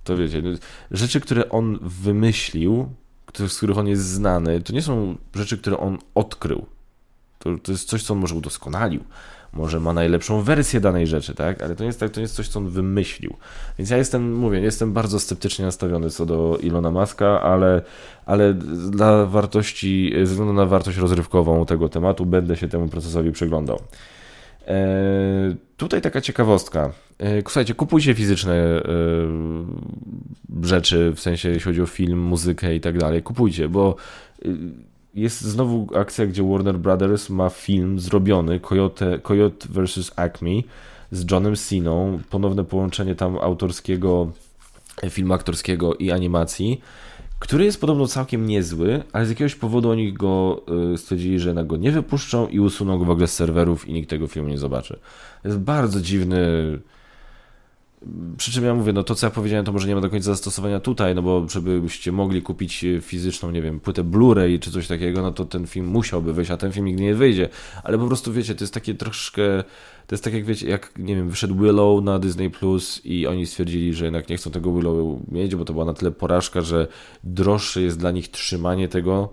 [0.06, 0.50] to wiecie, no,
[0.90, 2.88] rzeczy, które on wymyślił,
[3.48, 6.66] z których on jest znany, to nie są rzeczy, które on odkrył,
[7.38, 9.04] to, to jest coś, co on może udoskonalił
[9.56, 11.62] może ma najlepszą wersję danej rzeczy, tak?
[11.62, 13.36] Ale to nie jest, tak, to nie jest coś, co on wymyślił.
[13.78, 17.82] Więc ja jestem, mówię, jestem bardzo sceptycznie nastawiony co do Ilona Maska, ale,
[18.26, 18.54] ale
[18.90, 23.80] dla wartości, ze względu na wartość rozrywkową tego tematu będę się temu procesowi przyglądał.
[24.66, 26.92] Eee, tutaj taka ciekawostka.
[27.20, 28.86] Eee, słuchajcie, kupujcie fizyczne eee,
[30.62, 33.22] rzeczy, w sensie jeśli chodzi o film, muzykę i tak dalej.
[33.22, 33.96] Kupujcie, bo
[35.14, 40.12] jest znowu akcja, gdzie Warner Brothers ma film zrobiony, Coyote, Coyote vs.
[40.16, 40.50] Acme
[41.10, 44.30] z Johnem Siną, ponowne połączenie tam autorskiego,
[45.02, 46.80] e, filmu aktorskiego i animacji,
[47.38, 50.62] który jest podobno całkiem niezły, ale z jakiegoś powodu oni go
[50.94, 53.92] e, stwierdzili, że na go nie wypuszczą i usuną go w ogóle z serwerów i
[53.92, 54.98] nikt tego filmu nie zobaczy.
[55.42, 56.38] To jest bardzo dziwny
[58.36, 60.26] Przy czym ja mówię, no to co ja powiedziałem, to może nie ma do końca
[60.26, 65.22] zastosowania tutaj, no bo żebyście mogli kupić fizyczną, nie wiem, płytę Blu-ray czy coś takiego,
[65.22, 67.48] no to ten film musiałby wyjść, a ten film nigdy nie wyjdzie.
[67.84, 69.64] Ale po prostu wiecie, to jest takie troszkę,
[70.06, 73.46] to jest tak jak wiecie, jak nie wiem, wyszedł Willow na Disney Plus i oni
[73.46, 76.88] stwierdzili, że jednak nie chcą tego Willow mieć, bo to była na tyle porażka, że
[77.24, 79.28] droższe jest dla nich trzymanie tego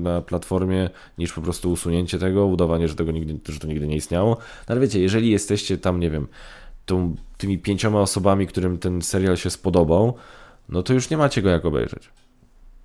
[0.00, 3.96] na platformie, niż po prostu usunięcie tego, udawanie, że, tego nigdy, że to nigdy nie
[3.96, 4.30] istniało.
[4.68, 6.28] No ale wiecie, jeżeli jesteście tam, nie wiem,
[6.88, 10.14] tą, tymi pięcioma osobami, którym ten serial się spodobał,
[10.68, 12.10] no to już nie macie go jak obejrzeć,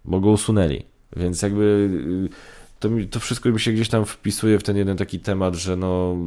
[0.05, 0.85] bo go usunęli.
[1.15, 1.89] Więc jakby
[2.31, 5.75] y, to, to wszystko mi się gdzieś tam wpisuje w ten jeden taki temat, że
[5.75, 6.17] no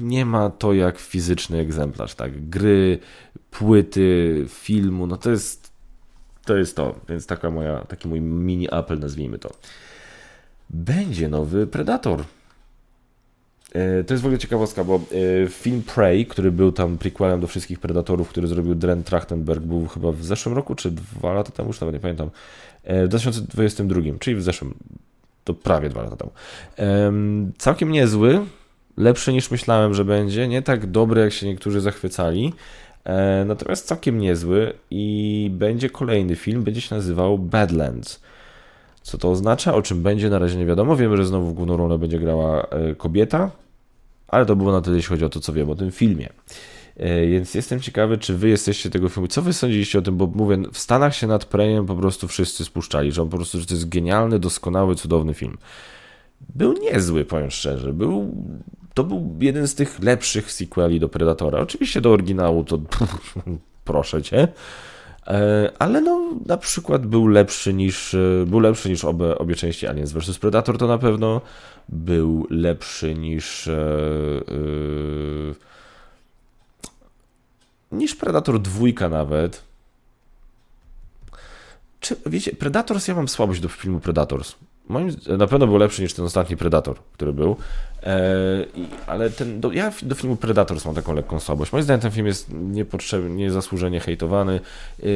[0.00, 2.48] nie ma to jak fizyczny egzemplarz, tak?
[2.48, 2.98] Gry,
[3.50, 5.72] płyty, filmu, no to jest
[6.44, 9.52] to jest to, więc taka moja, taki mój mini apel, nazwijmy to.
[10.70, 12.24] Będzie nowy Predator.
[13.72, 15.00] E, to jest w ogóle ciekawostka, bo
[15.44, 19.86] e, film Prey, który był tam prequelem do wszystkich Predatorów, który zrobił Dren Trachtenberg, był
[19.86, 22.30] chyba w zeszłym roku, czy dwa lata temu, już nawet nie pamiętam,
[22.84, 24.74] e, w 2022, czyli w zeszłym,
[25.44, 26.30] to prawie dwa lata temu.
[27.58, 28.40] Całkiem niezły,
[28.96, 32.52] lepszy niż myślałem, że będzie, nie tak dobry, jak się niektórzy zachwycali,
[33.46, 38.20] natomiast całkiem niezły i będzie kolejny film, będzie się nazywał Badlands.
[39.02, 39.74] Co to oznacza?
[39.74, 40.30] O czym będzie?
[40.30, 40.96] Na razie nie wiadomo.
[40.96, 42.66] Wiemy, że znowu główną rolę będzie grała
[42.98, 43.50] kobieta,
[44.28, 46.28] ale to było na tyle, jeśli chodzi o to, co wiem o tym filmie.
[46.96, 49.28] E, więc jestem ciekawy, czy wy jesteście tego filmu.
[49.28, 50.16] Co wy sądziliście o tym?
[50.16, 53.60] Bo mówię, w Stanach się nad Prejem po prostu wszyscy spuszczali, że on po prostu,
[53.60, 55.58] że to jest genialny, doskonały, cudowny film.
[56.54, 57.92] Był niezły, powiem szczerze.
[57.92, 58.34] Był,
[58.94, 61.60] to był jeden z tych lepszych sequeli do Predatora.
[61.60, 62.78] Oczywiście do oryginału to
[63.84, 64.48] proszę cię.
[65.26, 69.86] E, ale no na przykład był lepszy niż e, był lepszy niż obie, obie części
[69.86, 71.40] Aliens vs Predator to na pewno.
[71.88, 75.54] Był lepszy niż yy,
[77.92, 79.62] niż Predator 2 nawet.
[82.00, 84.54] Czy wiecie, Predators ja mam słabość do filmu Predators
[84.92, 87.56] moim, na pewno był lepszy niż ten ostatni Predator, który był.
[88.02, 88.24] E,
[89.06, 91.72] ale ten, do, ja do filmu Predators mam taką lekką słabość.
[91.72, 94.60] Moim zdaniem ten film jest niepotrzebnie, niezasłużenie hejtowany.
[95.02, 95.06] E,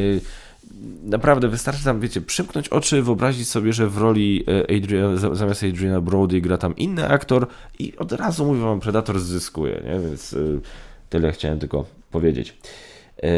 [1.03, 6.01] naprawdę wystarczy tam, wiecie, przymknąć oczy, wyobrazić sobie, że w roli e, Adrian, zamiast Adriana
[6.01, 7.47] Brody gra tam inny aktor
[7.79, 10.09] i od razu mówię wam, Predator zyskuje, nie?
[10.09, 10.37] Więc e,
[11.11, 12.57] tyle chciałem tylko powiedzieć.
[13.23, 13.29] E,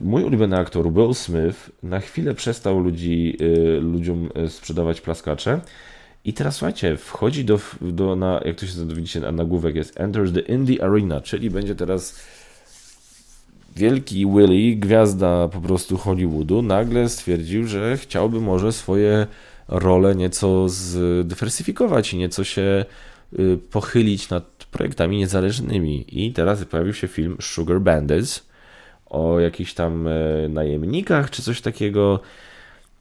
[0.00, 5.60] mój ulubiony aktor Will Smith na chwilę przestał ludzi, e, ludziom e, sprzedawać plaskacze.
[6.24, 10.32] I teraz słuchajcie, wchodzi do, do na, jak to się widzicie, na nagłówek jest Enters
[10.32, 12.20] the Indie Arena, czyli będzie teraz
[13.76, 19.26] wielki Willy, gwiazda po prostu Hollywoodu, nagle stwierdził, że chciałby może swoje
[19.68, 22.84] role nieco zdywersyfikować i nieco się
[23.70, 26.24] pochylić nad projektami niezależnymi.
[26.24, 28.51] I teraz pojawił się film Sugar Bandits,
[29.12, 32.20] o jakichś tam e, najemnikach czy coś takiego.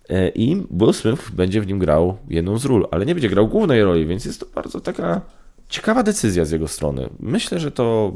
[0.09, 3.47] E, I Will Smith będzie w nim grał jedną z ról, ale nie będzie grał
[3.47, 5.21] głównej roli, więc jest to bardzo taka
[5.69, 7.09] ciekawa decyzja z jego strony.
[7.19, 8.13] Myślę, że to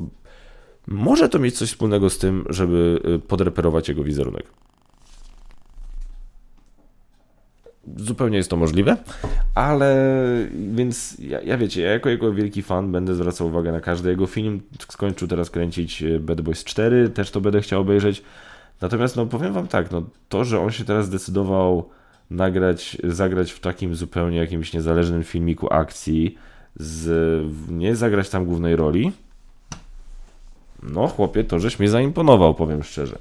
[0.88, 4.46] może to mieć coś wspólnego z tym, żeby e, podreperować jego wizerunek.
[7.98, 8.98] Zupełnie jest to możliwe,
[9.56, 10.18] ale
[10.74, 14.28] więc ja, ja, wiecie, ja jako jego wielki fan będę zwracał uwagę na każdy jego
[14.28, 14.62] film.
[14.90, 18.24] Skończył teraz kręcić e, Bad Boys 4, też to będę chciał obejrzeć.
[18.82, 21.90] Natomiast no powiem wam tak, no to, że on się teraz zdecydował
[22.30, 26.38] nagrać, zagrać w takim zupełnie jakimś niezależnym filmiku akcji,
[26.76, 27.08] z,
[27.70, 29.12] nie zagrać tam głównej roli,
[30.84, 33.18] no chłopie, to żeś mnie zaimponował, powiem szczerze.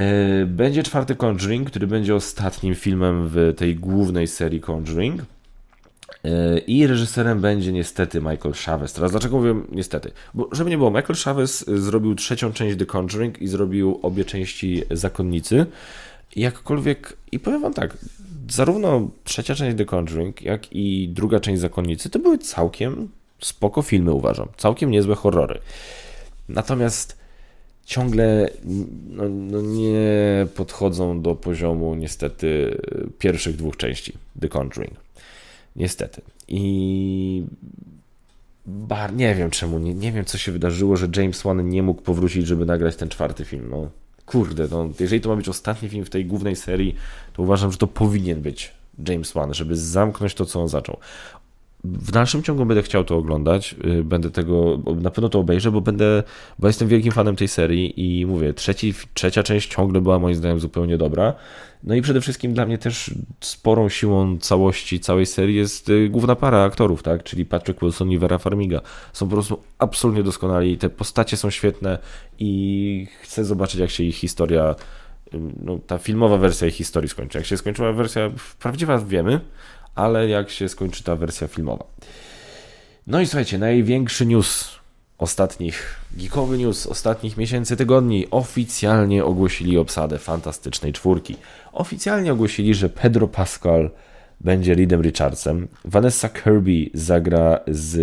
[0.00, 5.22] E, będzie czwarty Conjuring, który będzie ostatnim filmem w tej głównej serii Conjuring.
[6.24, 8.92] E, I reżyserem będzie niestety Michael Chavez.
[8.92, 10.10] Teraz dlaczego mówię niestety?
[10.34, 14.82] Bo żeby nie było, Michael Chavez zrobił trzecią część The Conjuring i zrobił obie części
[14.90, 15.66] Zakonnicy.
[16.36, 17.96] Jakkolwiek, i powiem wam tak,
[18.48, 23.08] zarówno trzecia część The Conjuring, jak i druga część Zakonnicy to były całkiem
[23.40, 24.48] spoko filmy, uważam.
[24.56, 25.58] Całkiem niezłe horrory.
[26.48, 27.19] Natomiast
[27.90, 28.50] ciągle
[29.08, 32.80] no, no nie podchodzą do poziomu niestety
[33.18, 34.94] pierwszych dwóch części The Conjuring.
[35.76, 36.22] Niestety.
[36.48, 37.42] I
[38.66, 42.02] bar, nie wiem czemu, nie, nie wiem co się wydarzyło, że James Wan nie mógł
[42.02, 43.66] powrócić, żeby nagrać ten czwarty film.
[43.70, 43.90] No
[44.26, 46.94] kurde, no, jeżeli to ma być ostatni film w tej głównej serii,
[47.32, 48.72] to uważam, że to powinien być
[49.08, 50.96] James Wan, żeby zamknąć to, co on zaczął.
[51.84, 55.80] W dalszym ciągu będę chciał to oglądać, y, będę tego, na pewno to obejrzę, bo
[55.80, 56.22] będę,
[56.58, 60.60] bo jestem wielkim fanem tej serii i mówię, trzeci, trzecia część ciągle była moim zdaniem
[60.60, 61.34] zupełnie dobra.
[61.84, 66.36] No i przede wszystkim dla mnie też sporą siłą całości całej serii jest y, główna
[66.36, 68.80] para aktorów, tak, czyli Patrick Wilson i Vera Farmiga.
[69.12, 71.98] Są po prostu absolutnie doskonali, te postacie są świetne
[72.38, 74.74] i chcę zobaczyć jak się ich historia
[75.62, 77.38] no, ta filmowa wersja ich historii skończy.
[77.38, 79.40] Jak się skończyła wersja prawdziwa, wiemy,
[79.94, 81.84] ale jak się skończy ta wersja filmowa.
[83.06, 84.80] No i słuchajcie, największy news
[85.18, 91.36] ostatnich, geekowy news ostatnich miesięcy, tygodni, oficjalnie ogłosili obsadę Fantastycznej Czwórki.
[91.72, 93.90] Oficjalnie ogłosili, że Pedro Pascal
[94.40, 97.96] będzie Reedem Richardsem, Vanessa Kirby zagra z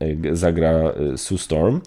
[0.00, 1.80] e, zagra e, Sue Storm,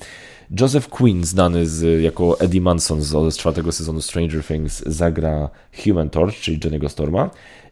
[0.59, 5.49] Joseph Quinn, znany z, jako Eddie Manson z, z czwartego sezonu Stranger Things, zagra
[5.83, 7.29] Human Torch, czyli Jenny'ego Storma,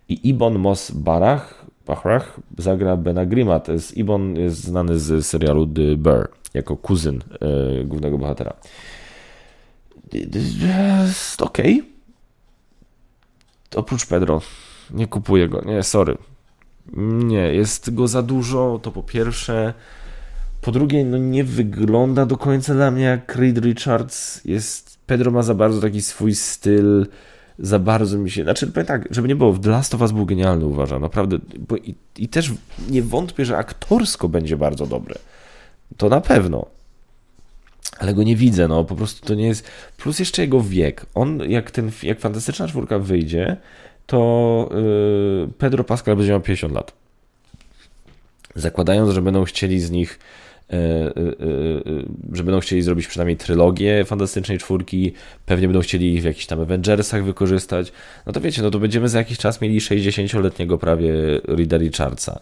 [0.10, 3.60] i Ibon Mos Barach, Bachrach zagra Bena Grima.
[3.60, 8.54] To jest, Ibon jest znany z serialu The Bear, jako kuzyn e, głównego bohatera.
[10.14, 11.42] Jest.
[11.42, 11.82] Okay.
[13.76, 14.42] Oprócz Pedro.
[14.92, 15.62] Nie kupuję go.
[15.66, 16.18] Nie, sorry.
[16.98, 19.74] Nie, jest go za dużo, to po pierwsze.
[20.62, 24.46] Po drugie, no nie wygląda do końca dla mnie jak Reed Richards.
[24.46, 27.06] Jest, Pedro ma za bardzo taki swój styl
[27.60, 28.44] za bardzo mi się.
[28.44, 31.38] Znaczy, powiem tak, żeby nie było, The Last of Us był genialny, uważam, naprawdę.
[31.84, 32.52] I, I też
[32.90, 35.16] nie wątpię, że aktorsko będzie bardzo dobry.
[35.98, 36.66] To na pewno.
[38.00, 39.68] Ale go nie widzę, no po prostu to nie jest.
[39.98, 41.06] Plus jeszcze jego wiek.
[41.14, 43.58] On, jak ten, jak fantastyczna czwórka wyjdzie,
[44.06, 46.94] to yy, Pedro Pascal będzie miał 50 lat.
[48.56, 50.20] Zakładając, że będą chcieli z nich
[52.34, 55.14] że będą chcieli zrobić przynajmniej trylogię Fantastycznej Czwórki,
[55.46, 57.92] pewnie będą chcieli ich w jakichś tam Avengersach wykorzystać,
[58.26, 61.14] no to wiecie, no to będziemy za jakiś czas mieli 60-letniego prawie
[61.48, 62.40] Rida Richardsa.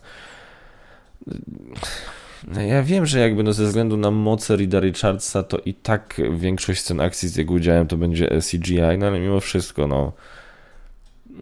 [2.48, 6.22] No ja wiem, że jakby no ze względu na moce Rida Richardsa, to i tak
[6.38, 10.14] większość scen akcji z jego udziałem to będzie CGI, no ale mimo wszystko, no,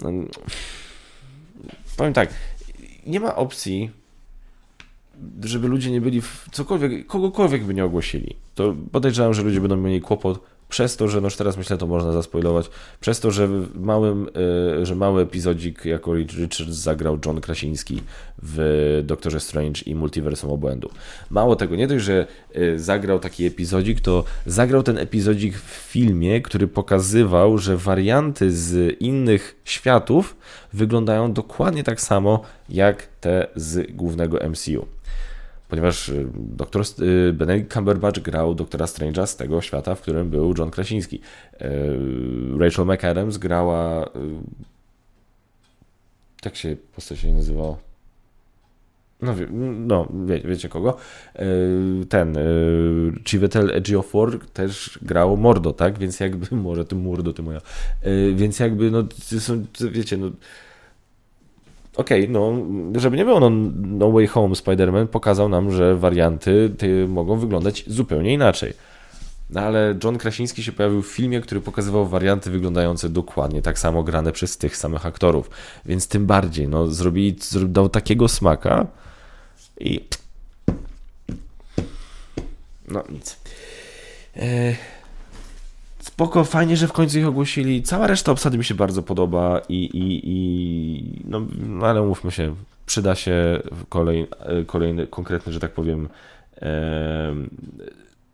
[0.01, 0.11] no
[1.97, 2.29] powiem tak,
[3.05, 3.91] nie ma opcji,
[5.43, 9.77] żeby ludzie nie byli w cokolwiek, kogokolwiek by nie ogłosili, to podejrzewam, że ludzie będą
[9.77, 10.39] mieli kłopot
[10.69, 14.29] przez to, że no już teraz myślę, to można zaspoilować, przez to, że małym,
[14.81, 18.01] e, że mały epizodzik jako Richard zagrał John Krasiński
[18.43, 20.89] w Doktorze Strange i Multiversum Obłędu.
[21.29, 26.41] Mało tego, nie dość, że e, zagrał taki epizodzik, to zagrał ten epizodzik w filmie,
[26.41, 30.35] który pokazywał, że warianty z innych światów
[30.73, 34.94] wyglądają dokładnie tak samo jak te z głównego MCU
[35.69, 40.53] ponieważ y, doktor y, Benedict Cumberbatch grał doktora Strange'a z tego świata, w którym był
[40.57, 41.21] John Krasiński.
[41.61, 44.09] Y, Rachel McAdams grała
[46.45, 47.77] jak się postać się nazywa?
[49.21, 49.35] No,
[49.73, 50.97] no wie, wiecie kogo.
[52.09, 52.37] Ten
[53.25, 55.99] Chiwetel Ejiofor też grał Mordo, tak?
[55.99, 57.61] Więc jakby, może ty Mordo, ty moja.
[58.35, 59.03] Więc jakby, no,
[59.39, 60.31] są, wiecie, no
[61.95, 62.53] okej, okay, no,
[62.99, 66.75] żeby nie było, no, no Way Home Spider-Man pokazał nam, że warianty
[67.07, 68.73] mogą wyglądać zupełnie inaczej.
[69.49, 74.03] No ale John Krasiński się pojawił w filmie, który pokazywał warianty wyglądające dokładnie tak samo
[74.03, 75.49] grane przez tych samych aktorów.
[75.85, 77.35] Więc tym bardziej, no, zrobili,
[77.67, 78.87] dał takiego smaka
[79.79, 80.05] i.
[82.87, 83.37] No nic.
[84.35, 84.75] E,
[86.05, 87.83] spoko, fajnie, że w końcu ich ogłosili.
[87.83, 91.41] Cała reszta obsady mi się bardzo podoba i, i, i no,
[91.81, 94.27] ale umówmy się, przyda się kolej,
[94.67, 96.09] kolejny, konkretny, że tak powiem,
[96.61, 97.35] e,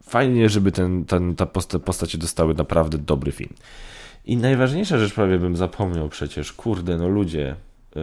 [0.04, 3.54] fajnie, żeby ten, ten, ta posta, postacie dostały naprawdę dobry film.
[4.26, 7.56] I najważniejsza rzecz prawie bym zapomniał przecież, kurde, no ludzie.
[7.96, 8.02] Yy,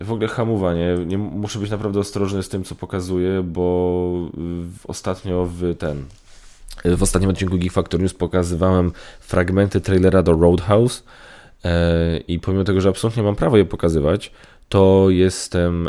[0.00, 0.96] w ogóle hamuwa, nie?
[1.06, 1.18] nie?
[1.18, 4.30] Muszę być naprawdę ostrożny z tym, co pokazuję, bo
[4.88, 6.04] ostatnio w ten
[6.84, 11.02] w ostatnim odcinku Geek Factor News pokazywałem fragmenty trailera do Roadhouse
[11.64, 14.32] e, i pomimo tego, że absolutnie mam prawo je pokazywać,
[14.68, 15.88] to jestem,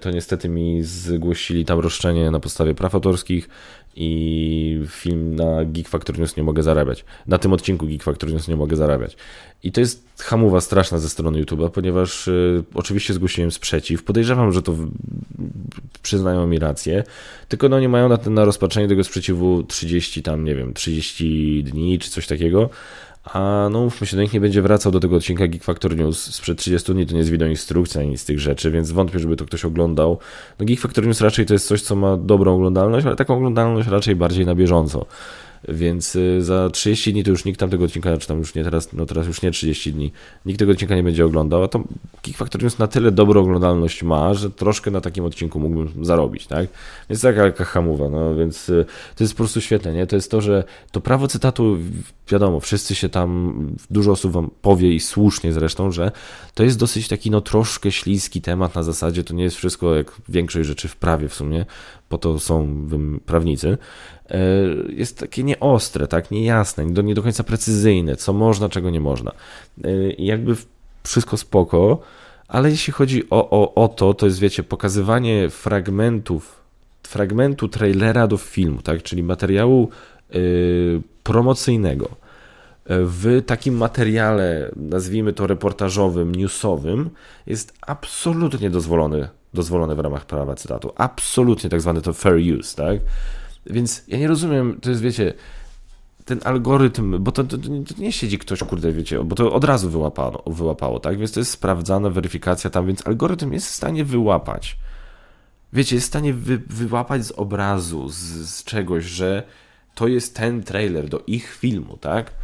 [0.00, 3.48] to niestety mi zgłosili tam roszczenie na podstawie praw autorskich
[3.96, 7.04] i film na Geek Factor News nie mogę zarabiać.
[7.26, 9.16] Na tym odcinku Geek Factor News nie mogę zarabiać.
[9.62, 14.04] I to jest hamowa straszna ze strony YouTube'a, ponieważ y, oczywiście zgłosiłem sprzeciw.
[14.04, 14.90] Podejrzewam, że to w,
[16.02, 17.04] przyznają mi rację,
[17.48, 21.98] tylko no nie mają na, na rozpatrzenie tego sprzeciwu 30 tam, nie wiem, 30 dni
[21.98, 22.70] czy coś takiego.
[23.24, 26.34] A no mówmy się, do nich nie będzie wracał do tego odcinka Geek Factor News
[26.34, 29.36] sprzed 30 dni, to nie jest wideo instrukcja ani z tych rzeczy, więc wątpię, żeby
[29.36, 30.18] to ktoś oglądał.
[30.58, 33.88] No Geek Factor News raczej to jest coś, co ma dobrą oglądalność, ale taką oglądalność
[33.88, 35.06] raczej bardziej na bieżąco.
[35.68, 38.64] Więc y, za 30 dni to już nikt tam tego odcinka, czy tam już nie
[38.64, 40.12] teraz, no teraz już nie 30 dni,
[40.46, 41.84] nikt tego odcinka nie będzie oglądał, a to
[42.24, 46.46] Geek Factor News na tyle dobrą oglądalność ma, że troszkę na takim odcinku mógłbym zarobić,
[46.46, 46.66] tak?
[47.10, 48.84] Więc taka, taka hamowa, no więc y,
[49.16, 50.06] to jest po prostu świetne, nie?
[50.06, 51.78] To jest to, że to prawo cytatu,
[52.28, 53.52] wiadomo, wszyscy się tam,
[53.90, 56.12] dużo osób wam powie i słusznie zresztą, że
[56.54, 60.12] to jest dosyć taki, no troszkę śliski temat na zasadzie, to nie jest wszystko jak
[60.28, 61.66] większość rzeczy w prawie w sumie,
[62.08, 62.86] po to są
[63.26, 63.78] prawnicy,
[64.88, 69.32] jest takie nieostre, tak, niejasne, nie do końca precyzyjne, co można, czego nie można.
[69.84, 70.56] E, I jakby
[71.04, 72.00] wszystko spoko,
[72.48, 76.62] ale jeśli chodzi o, o, o to, to jest, wiecie, pokazywanie fragmentów,
[77.02, 79.88] fragmentu trailera do filmu, tak, czyli materiału
[80.30, 82.08] yy, promocyjnego
[82.86, 87.10] w takim materiale, nazwijmy to reportażowym, newsowym,
[87.46, 90.92] jest absolutnie dozwolony dozwolone w ramach prawa cytatu.
[90.96, 93.00] Absolutnie tak zwany to fair use, tak?
[93.66, 95.34] Więc ja nie rozumiem, to jest, wiecie,
[96.24, 99.90] ten algorytm, bo to, to, to, nie siedzi ktoś, kurde, wiecie, bo to od razu
[99.90, 101.18] wyłapano, wyłapało, tak?
[101.18, 104.76] Więc to jest sprawdzana weryfikacja tam, więc algorytm jest w stanie wyłapać.
[105.72, 108.16] Wiecie, jest w stanie wy, wyłapać z obrazu, z,
[108.48, 109.42] z czegoś, że
[109.94, 112.34] to jest ten trailer do ich filmu, tak?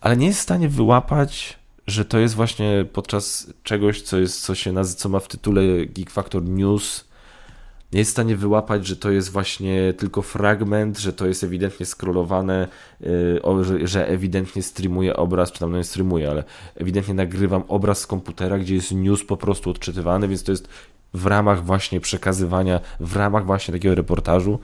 [0.00, 1.58] Ale nie jest w stanie wyłapać
[1.88, 5.62] że to jest właśnie podczas czegoś, co, jest, co, się naz- co ma w tytule
[5.86, 7.04] Geek Factor News,
[7.92, 11.86] nie jest w stanie wyłapać, że to jest właśnie tylko fragment, że to jest ewidentnie
[11.86, 12.68] scrollowane,
[13.62, 18.06] że, że, ewidentnie streamuje obraz, czy tam no nie streamuje, ale ewidentnie nagrywam obraz z
[18.06, 20.68] komputera, gdzie jest news po prostu odczytywany, więc to jest
[21.14, 24.58] w ramach właśnie przekazywania, w ramach właśnie takiego reportażu.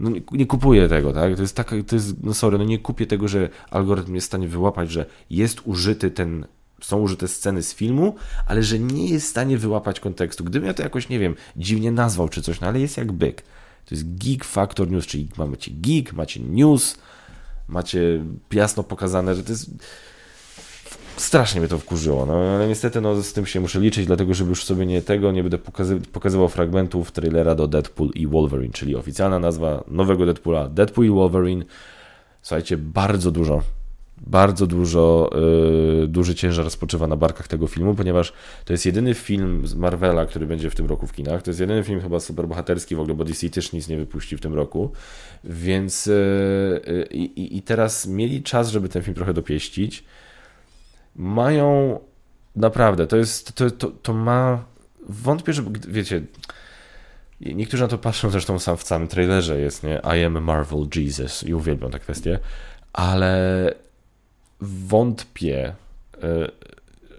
[0.00, 1.36] No nie, nie kupuję tego, tak?
[1.36, 4.28] To jest taka, to jest, no sorry, no nie kupię tego, że algorytm jest w
[4.30, 6.46] stanie wyłapać, że jest użyty ten
[6.80, 8.14] są użyte sceny z filmu,
[8.46, 10.44] ale że nie jest w stanie wyłapać kontekstu.
[10.44, 13.42] Gdybym ja to jakoś, nie wiem, dziwnie nazwał czy coś, no ale jest jak byk.
[13.86, 16.98] To jest Geek Factor News, czyli macie geek, macie news,
[17.68, 19.70] macie jasno pokazane, że to jest...
[21.16, 24.50] Strasznie mnie to wkurzyło, no ale niestety no, z tym się muszę liczyć, dlatego żeby
[24.50, 28.96] już sobie nie tego, nie będę pokazy pokazywał fragmentów trailera do Deadpool i Wolverine, czyli
[28.96, 31.64] oficjalna nazwa nowego Deadpoola, Deadpool i Wolverine.
[32.42, 33.62] Słuchajcie, bardzo dużo
[34.18, 35.30] bardzo dużo,
[36.00, 38.32] yy, duży ciężar spoczywa na barkach tego filmu, ponieważ
[38.64, 41.42] to jest jedyny film z Marvela, który będzie w tym roku w kinach.
[41.42, 44.40] To jest jedyny film chyba superbohaterski w ogóle, bo DC też nic nie wypuści w
[44.40, 44.92] tym roku.
[45.44, 46.14] Więc yy,
[46.86, 50.04] yy, i teraz mieli czas, żeby ten film trochę dopieścić.
[51.16, 52.00] Mają
[52.56, 54.64] naprawdę, to jest, to, to, to ma,
[55.08, 56.22] wątpię, że, wiecie,
[57.40, 61.42] niektórzy na to patrzą, zresztą sam w całym trailerze jest, nie, I am Marvel Jesus
[61.42, 62.38] i uwielbiam tę kwestię,
[62.92, 63.74] ale
[64.60, 65.74] wątpię,
[66.22, 66.50] e,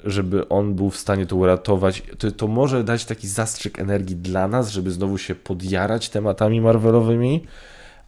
[0.03, 2.03] żeby on był w stanie to uratować.
[2.17, 7.43] To, to może dać taki zastrzyk energii dla nas, żeby znowu się podjarać tematami Marvelowymi,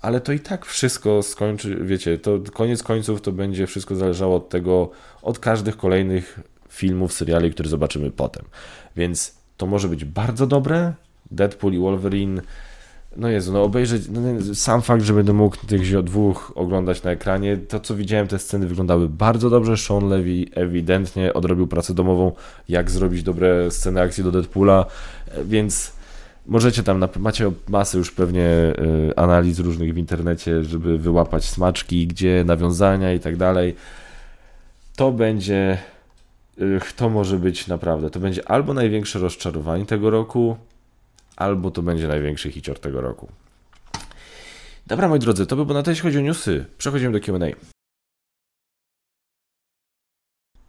[0.01, 4.49] ale to i tak wszystko skończy, wiecie, to koniec końców to będzie wszystko zależało od
[4.49, 4.89] tego,
[5.21, 8.45] od każdych kolejnych filmów, seriali, które zobaczymy potem.
[8.95, 10.93] Więc to może być bardzo dobre.
[11.31, 12.41] Deadpool i Wolverine
[13.17, 14.21] no Jezu, no obejrzeć, no
[14.55, 18.67] sam fakt, że będę mógł tych dwóch oglądać na ekranie, to co widziałem, te sceny
[18.67, 19.77] wyglądały bardzo dobrze.
[19.77, 22.31] Sean Levy ewidentnie odrobił pracę domową,
[22.69, 24.85] jak zrobić dobre sceny akcji do Deadpoola,
[25.45, 25.93] więc
[26.45, 28.47] możecie tam, macie masę już pewnie
[29.09, 33.75] y, analiz różnych w internecie, żeby wyłapać smaczki, gdzie nawiązania i tak dalej.
[34.95, 35.77] To będzie,
[36.61, 40.57] y, to może być naprawdę, to będzie albo największe rozczarowanie tego roku,
[41.39, 43.27] albo to będzie największy hicior tego roku.
[44.87, 46.65] Dobra, moi drodzy, to by było na to, jeśli chodzi o newsy.
[46.77, 47.47] Przechodzimy do Q&A.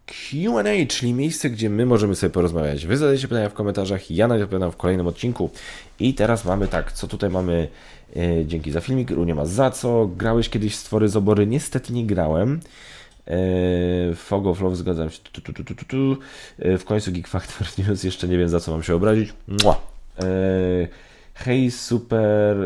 [0.07, 2.87] Q&A, czyli miejsce, gdzie my możemy sobie porozmawiać.
[2.87, 5.51] Wy zadajecie pytania w komentarzach, ja odpowiadam w kolejnym odcinku.
[6.01, 7.69] I teraz mamy tak, co tutaj mamy?
[8.17, 10.07] E, dzięki za filmik, nie ma za co.
[10.17, 11.47] Grałeś kiedyś stwory z obory?
[11.47, 12.61] Niestety nie grałem.
[13.27, 15.19] E, Fog of Love, zgadzam się.
[15.33, 16.17] Tu, tu, tu,
[16.59, 19.33] e, w końcu Geek Factor News, jeszcze nie wiem za co mam się obrazić.
[19.65, 19.90] Mua.
[20.23, 20.89] E,
[21.35, 22.57] hej, super,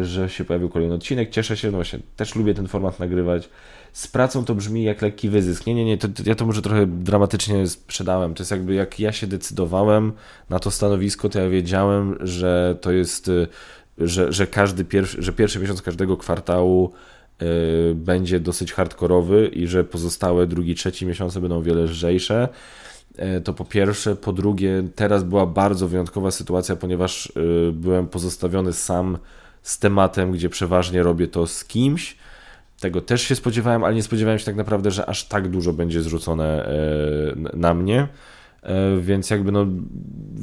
[0.00, 1.30] e, że się pojawił kolejny odcinek.
[1.30, 3.48] Cieszę się, no właśnie, też lubię ten format nagrywać.
[3.92, 5.66] Z pracą to brzmi jak lekki wyzysk.
[5.66, 8.34] Nie, nie, nie, to, to, ja to może trochę dramatycznie sprzedałem.
[8.34, 10.12] To jest jakby jak ja się decydowałem
[10.50, 13.46] na to stanowisko, to ja wiedziałem, że to jest, e,
[13.98, 16.92] że, że każdy pierwszy, że pierwszy miesiąc każdego kwartału
[17.94, 22.48] będzie dosyć hardkorowy i że pozostałe drugi, trzeci miesiące będą wiele lżejsze.
[23.16, 24.16] E, to po pierwsze.
[24.16, 27.32] Po drugie, teraz była bardzo wyjątkowa sytuacja, ponieważ
[27.68, 29.18] e, byłem pozostawiony sam
[29.62, 32.16] z tematem, gdzie przeważnie robię to z kimś.
[32.80, 36.02] Tego też się spodziewałem, ale nie spodziewałem się tak naprawdę, że aż tak dużo będzie
[36.02, 38.08] zrzucone e, na mnie.
[38.64, 39.66] E, więc jakby no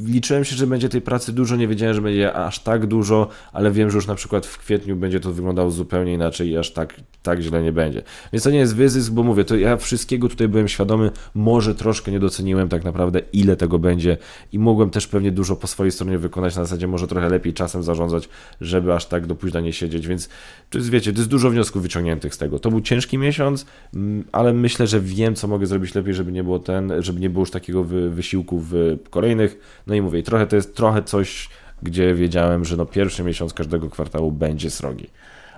[0.06, 3.70] liczyłem się, że będzie tej pracy dużo, nie wiedziałem, że będzie aż tak dużo, ale
[3.70, 6.94] wiem, że już na przykład w kwietniu będzie to wyglądało zupełnie inaczej i aż tak,
[7.22, 8.02] tak źle nie będzie.
[8.32, 12.12] Więc to nie jest wyzysk, bo mówię, to ja wszystkiego tutaj byłem świadomy, może troszkę
[12.12, 14.16] nie doceniłem tak naprawdę ile tego będzie
[14.52, 17.82] i mogłem też pewnie dużo po swojej stronie wykonać, na zasadzie może trochę lepiej czasem
[17.82, 18.28] zarządzać,
[18.60, 20.28] żeby aż tak do późna nie siedzieć, więc
[20.70, 22.58] to jest, wiecie, to jest dużo wniosków wyciągniętych z tego.
[22.58, 26.44] To był ciężki miesiąc, mm, ale myślę, że wiem, co mogę zrobić lepiej, żeby nie
[26.44, 28.74] było ten, żeby nie było już takiego wy, wysiłku w
[29.10, 29.82] kolejnych.
[29.86, 31.48] No i mówię, trochę to jest trochę coś,
[31.82, 35.10] gdzie wiedziałem, że no pierwszy miesiąc każdego kwartału będzie srogi.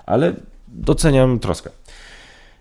[0.07, 0.33] Ale
[0.69, 1.71] doceniam troskę.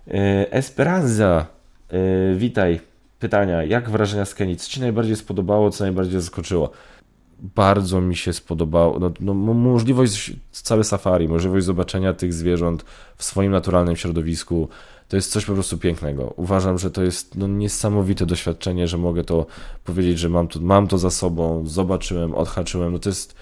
[0.07, 1.45] E, Esperanza,
[1.89, 2.79] e, witaj.
[3.19, 4.57] Pytania, jak wrażenia z Kenii?
[4.57, 6.71] Co Ci najbardziej spodobało, co najbardziej zaskoczyło?
[7.39, 8.99] Bardzo mi się spodobało.
[8.99, 12.85] No, no, możliwość, całe safari, możliwość zobaczenia tych zwierząt
[13.17, 14.69] w swoim naturalnym środowisku,
[15.07, 16.33] to jest coś po prostu pięknego.
[16.35, 19.45] Uważam, że to jest no, niesamowite doświadczenie, że mogę to
[19.83, 22.93] powiedzieć, że mam to, mam to za sobą, zobaczyłem, odhaczyłem.
[22.93, 23.35] No to jest.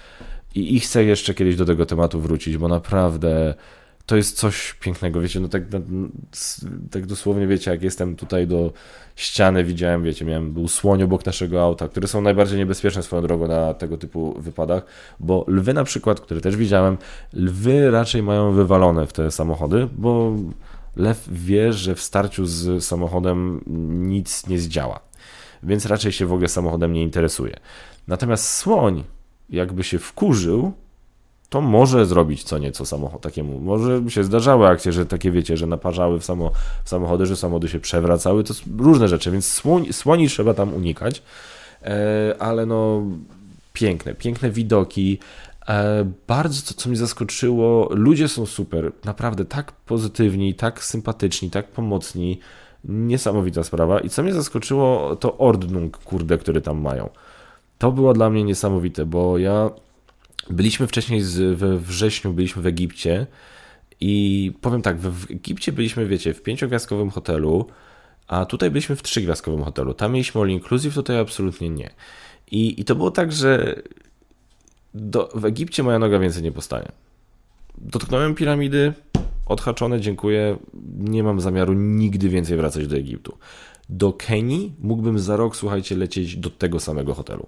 [0.54, 3.54] I, I chcę jeszcze kiedyś do tego tematu wrócić, bo naprawdę
[4.06, 5.62] to jest coś pięknego, wiecie, no tak,
[6.90, 8.72] tak dosłownie, wiecie, jak jestem tutaj do
[9.16, 13.48] ściany, widziałem, wiecie, miałem, był słoń obok naszego auta, które są najbardziej niebezpieczne swoją drogą
[13.48, 14.84] na tego typu wypadach,
[15.20, 16.96] bo lwy na przykład, które też widziałem,
[17.32, 20.32] lwy raczej mają wywalone w te samochody, bo
[20.96, 23.60] lew wie, że w starciu z samochodem
[24.08, 25.00] nic nie zdziała,
[25.62, 27.56] więc raczej się w ogóle samochodem nie interesuje.
[28.08, 29.04] Natomiast słoń,
[29.50, 30.72] jakby się wkurzył,
[31.52, 33.60] to może zrobić co nieco samochód takiemu.
[33.60, 36.52] Może się zdarzały akcje, że takie wiecie, że naparzały w, samo,
[36.84, 41.22] w samochody, że samochody się przewracały, to różne rzeczy, więc słoń, słoni trzeba tam unikać,
[41.82, 43.02] e, ale no
[43.72, 45.18] piękne, piękne widoki,
[46.26, 52.38] bardzo to, co mnie zaskoczyło, ludzie są super, naprawdę tak pozytywni, tak sympatyczni, tak pomocni,
[52.84, 57.10] niesamowita sprawa i co mnie zaskoczyło, to ordnung, kurde, który tam mają.
[57.78, 59.70] To było dla mnie niesamowite, bo ja
[60.50, 63.26] Byliśmy wcześniej z, we wrześniu, byliśmy w Egipcie
[64.00, 67.66] i powiem tak, w Egipcie byliśmy, wiecie, w pięciogwiazdkowym hotelu,
[68.28, 69.94] a tutaj byliśmy w trzygwiazdkowym hotelu.
[69.94, 71.90] Tam mieliśmy all inclusive, tutaj absolutnie nie.
[72.50, 73.82] I, i to było tak, że
[74.94, 76.88] do, w Egipcie moja noga więcej nie postanie.
[77.78, 78.92] Dotknąłem piramidy,
[79.46, 80.56] odhaczone, dziękuję.
[80.98, 83.38] Nie mam zamiaru nigdy więcej wracać do Egiptu.
[83.88, 87.46] Do Kenii mógłbym za rok, słuchajcie, lecieć do tego samego hotelu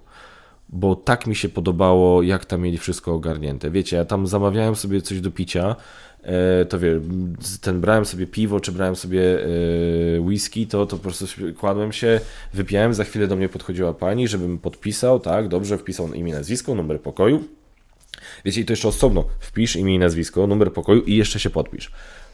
[0.69, 3.71] bo tak mi się podobało, jak tam mieli wszystko ogarnięte.
[3.71, 5.75] Wiecie, ja tam zamawiałem sobie coś do picia,
[6.69, 6.99] to wie,
[7.61, 9.45] ten brałem sobie piwo, czy brałem sobie
[10.15, 11.25] e, whisky, to, to po prostu
[11.57, 12.19] kładłem się,
[12.53, 17.01] wypijałem, za chwilę do mnie podchodziła pani, żebym podpisał, tak, dobrze, wpisał imię, nazwisko, numer
[17.01, 17.43] pokoju.
[18.45, 21.91] Wiecie, i to jeszcze osobno, wpisz imię i nazwisko, numer pokoju i jeszcze się podpisz.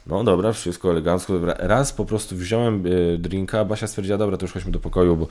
[0.08, 1.34] No dobra, wszystko elegancko.
[1.34, 1.56] Dobra.
[1.60, 5.28] Raz po prostu wziąłem e, drinka, Basia stwierdziła, dobra, to już chodźmy do pokoju, bo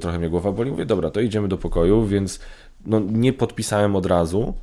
[0.00, 0.70] trochę mnie głowa boli.
[0.70, 2.40] Mówię, dobra, to idziemy do pokoju, więc
[2.86, 4.54] no, nie podpisałem od razu.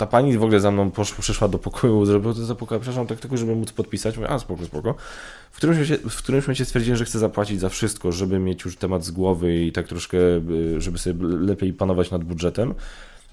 [0.00, 3.06] Ta pani w ogóle za mną posz, przyszła do pokoju, zrobiła to za pokoju, przepraszam,
[3.06, 4.16] tak tylko, żeby móc podpisać.
[4.16, 4.94] Mówię, a spoko, spoko.
[5.50, 8.76] W którymś, momencie, w którymś momencie stwierdziłem, że chcę zapłacić za wszystko, żeby mieć już
[8.76, 12.74] temat z głowy i tak troszkę, e, żeby sobie lepiej panować nad budżetem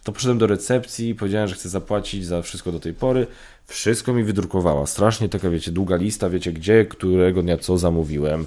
[0.03, 3.27] to poszedłem do recepcji, powiedziałem, że chcę zapłacić za wszystko do tej pory.
[3.65, 4.87] Wszystko mi wydrukowała.
[4.87, 8.45] Strasznie taka, wiecie, długa lista, wiecie, gdzie, którego dnia co zamówiłem.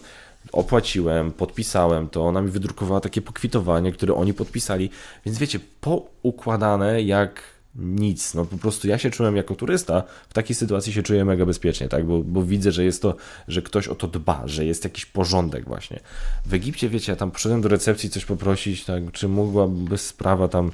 [0.53, 4.91] Opłaciłem, podpisałem to, ona mi wydrukowała takie pokwitowanie, które oni podpisali,
[5.27, 8.35] więc wiecie, poukładane jak nic.
[8.35, 11.89] No po prostu ja się czułem jako turysta, w takiej sytuacji się czuję mega bezpiecznie,
[11.89, 12.07] tak?
[12.07, 13.17] Bo, bo widzę, że jest to,
[13.49, 16.01] że ktoś o to dba, że jest jakiś porządek właśnie.
[16.47, 20.49] W Egipcie, wiecie, ja tam poszedłem do recepcji coś poprosić, tak, czy mogłabym bez sprawa
[20.49, 20.73] tam.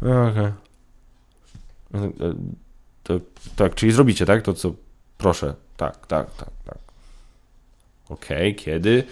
[0.00, 0.52] Okay.
[3.02, 3.20] To,
[3.56, 4.42] tak, czyli zrobicie, tak?
[4.42, 4.72] To co
[5.18, 5.54] proszę.
[5.76, 6.78] Tak, tak, tak, tak.
[8.08, 9.04] Okej, okay, kiedy?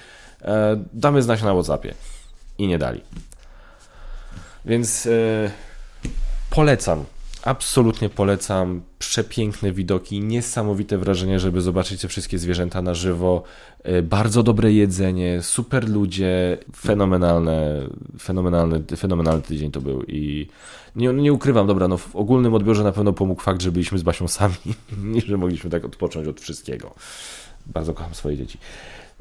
[0.42, 1.94] E, damy znać na WhatsAppie.
[2.58, 3.00] I nie dali.
[4.64, 5.10] Więc e,
[6.50, 7.04] polecam
[7.46, 8.82] absolutnie polecam.
[8.98, 13.42] Przepiękne widoki, niesamowite wrażenie, żeby zobaczyć te wszystkie zwierzęta na żywo.
[13.82, 17.82] E, bardzo dobre jedzenie, super ludzie, fenomenalne,
[18.20, 20.48] fenomenalny, fenomenalny tydzień to był i
[20.96, 24.02] nie, nie ukrywam, dobra, no w ogólnym odbiorze na pewno pomógł fakt, że byliśmy z
[24.02, 24.54] Basią sami
[25.16, 26.94] i że mogliśmy tak odpocząć od wszystkiego.
[27.66, 28.58] Bardzo kocham swoje dzieci.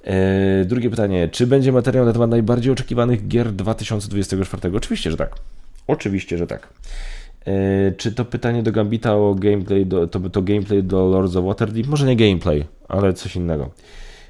[0.03, 1.29] E, drugie pytanie.
[1.29, 4.77] Czy będzie materiał na temat najbardziej oczekiwanych gier 2024?
[4.77, 5.35] Oczywiście, że tak.
[5.87, 6.67] Oczywiście, że tak.
[7.47, 11.45] E, czy to pytanie do Gambita o gameplay, do, to, to gameplay do Lords of
[11.45, 11.87] Waterdeep?
[11.87, 13.69] Może nie gameplay, ale coś innego.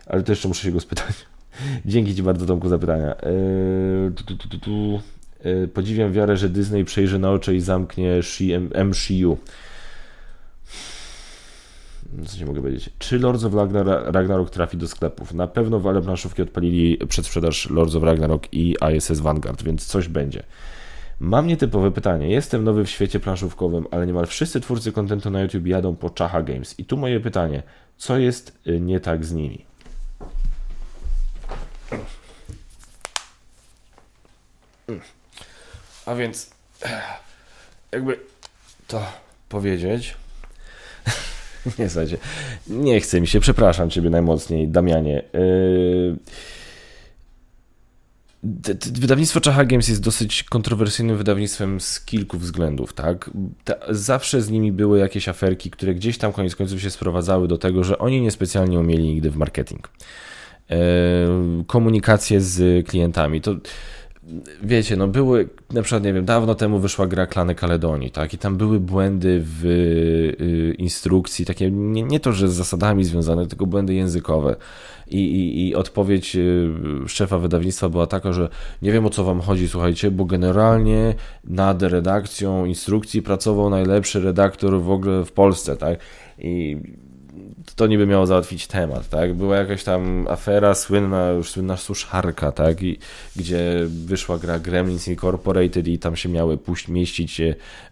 [0.05, 1.15] Ale to jeszcze muszę się go spytać.
[1.85, 3.15] Dzięki Ci bardzo, Tomku, za pytania.
[3.15, 5.01] Eee, tu, tu, tu,
[5.45, 8.19] eee, podziwiam wiarę, że Disney przejrzy na oczy i zamknie
[8.85, 9.37] MCU.
[12.25, 13.53] co nie mogę powiedzieć, czy Lords of
[14.05, 15.33] Ragnarok trafi do sklepów?
[15.33, 20.43] Na pewno w planszówki odpalili przedsprzedaż Lords of Ragnarok i ISS Vanguard, więc coś będzie.
[21.19, 22.29] Mam nietypowe pytanie.
[22.29, 26.43] Jestem nowy w świecie planszówkowym, ale niemal wszyscy twórcy kontentu na YouTube jadą po Czacha
[26.43, 26.79] Games.
[26.79, 27.63] I tu moje pytanie.
[27.97, 29.65] Co jest y, nie tak z nimi?
[36.05, 36.49] A więc
[37.91, 38.19] jakby
[38.87, 39.05] to
[39.49, 40.15] powiedzieć.
[41.79, 42.17] nie słuchajcie,
[42.67, 45.23] nie chce mi się, przepraszam Ciebie najmocniej, Damianie.
[45.33, 46.15] Yy
[48.93, 53.29] Wydawnictwo Czacha Games jest dosyć kontrowersyjnym wydawnictwem z kilku względów, tak?
[53.89, 57.83] zawsze z nimi były jakieś aferki, które gdzieś tam koniec końców się sprowadzały do tego,
[57.83, 59.89] że oni niespecjalnie umieli nigdy w marketing.
[60.69, 60.77] E,
[61.67, 63.41] komunikację z klientami.
[63.41, 63.55] To
[64.63, 68.37] wiecie, no były, na przykład, nie wiem, dawno temu wyszła gra Klany Kaledonii, tak, i
[68.37, 73.65] tam były błędy w y, instrukcji, takie, nie, nie to, że z zasadami związane, tylko
[73.65, 74.55] błędy językowe.
[75.07, 76.69] I, i, I, odpowiedź y,
[77.07, 78.49] szefa wydawnictwa była taka, że
[78.81, 81.13] nie wiem o co wam chodzi, słuchajcie, bo generalnie
[81.43, 85.99] nad redakcją instrukcji pracował najlepszy redaktor w ogóle w Polsce, tak?
[86.37, 86.77] I
[87.75, 89.33] to niby miało załatwić temat, tak?
[89.33, 92.81] Była jakaś tam afera słynna, już słynna suszarka, tak?
[92.81, 92.99] I,
[93.35, 97.41] gdzie wyszła gra Gremlins Incorporated i tam się miały puść, mieścić,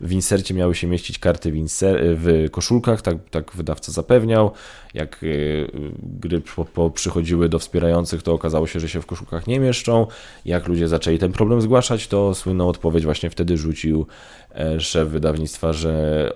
[0.01, 4.51] w insercie miały się mieścić karty w, inser, w koszulkach, tak, tak wydawca zapewniał.
[4.93, 5.67] Jak y,
[6.03, 10.07] gry po, po przychodziły do wspierających, to okazało się, że się w koszulkach nie mieszczą.
[10.45, 14.07] Jak ludzie zaczęli ten problem zgłaszać, to słynną odpowiedź właśnie wtedy rzucił
[14.42, 14.42] e,
[14.79, 16.29] szef wydawnictwa, że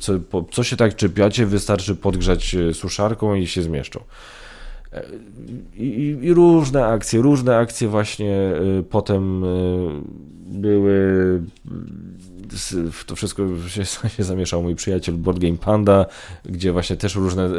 [0.00, 0.12] co,
[0.52, 4.00] co się tak czepiacie, wystarczy podgrzać e, suszarką i się zmieszczą.
[5.76, 8.52] I, I, różne akcje, różne akcje właśnie
[8.90, 9.44] potem
[10.46, 11.40] były
[13.06, 13.84] to wszystko się,
[14.16, 16.06] się zamieszał mój przyjaciel Board Game Panda,
[16.44, 17.50] gdzie właśnie też różne e,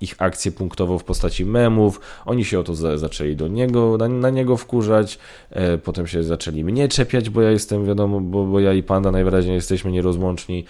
[0.00, 2.00] ich akcje punktowo w postaci memów.
[2.26, 5.18] Oni się o to za, zaczęli do niego, na, na, niego wkurzać,
[5.50, 9.10] e, potem się zaczęli mnie czepiać, bo ja jestem, wiadomo, bo, bo ja i Panda
[9.10, 10.64] najwyraźniej jesteśmy nierozłączni.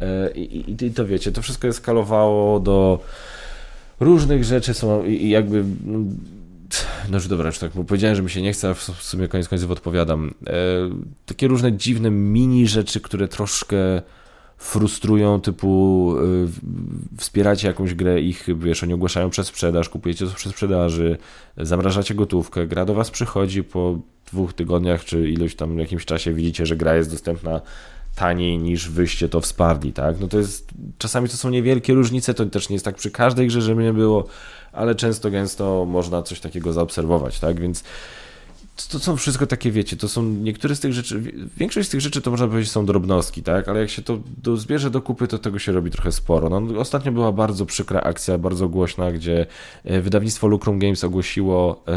[0.00, 2.98] E, i, i, I to wiecie, to wszystko eskalowało do
[4.02, 5.98] różnych rzeczy, są i, jakby no,
[7.10, 9.48] no już dobra, już tak powiedziałem, że mi się nie chce, a w sumie koniec
[9.48, 10.34] końców odpowiadam.
[10.46, 10.52] E,
[11.26, 14.02] takie różne dziwne mini rzeczy, które troszkę
[14.62, 20.52] frustrują, typu y, wspieracie jakąś grę, ich, wiesz, oni ogłaszają przez sprzedaż, kupujecie to przez
[20.52, 21.18] sprzedaży,
[21.56, 23.98] zamrażacie gotówkę, gra do was przychodzi po
[24.32, 27.60] dwóch tygodniach, czy ilość tam jakimś czasie widzicie, że gra jest dostępna
[28.14, 30.20] taniej niż wyście to wsparli, tak?
[30.20, 33.46] No to jest, czasami to są niewielkie różnice, to też nie jest tak przy każdej
[33.46, 34.24] grze, żeby nie było,
[34.72, 37.60] ale często, gęsto można coś takiego zaobserwować, tak?
[37.60, 37.84] Więc
[38.76, 41.20] to są wszystko takie, wiecie, to są niektóre z tych rzeczy,
[41.56, 44.56] większość z tych rzeczy to można powiedzieć są drobnostki, tak, ale jak się to do,
[44.56, 46.60] zbierze do kupy, to tego się robi trochę sporo.
[46.60, 49.46] No, ostatnio była bardzo przykra akcja, bardzo głośna, gdzie
[49.84, 51.96] e, wydawnictwo Lucrum Games ogłosiło e, e,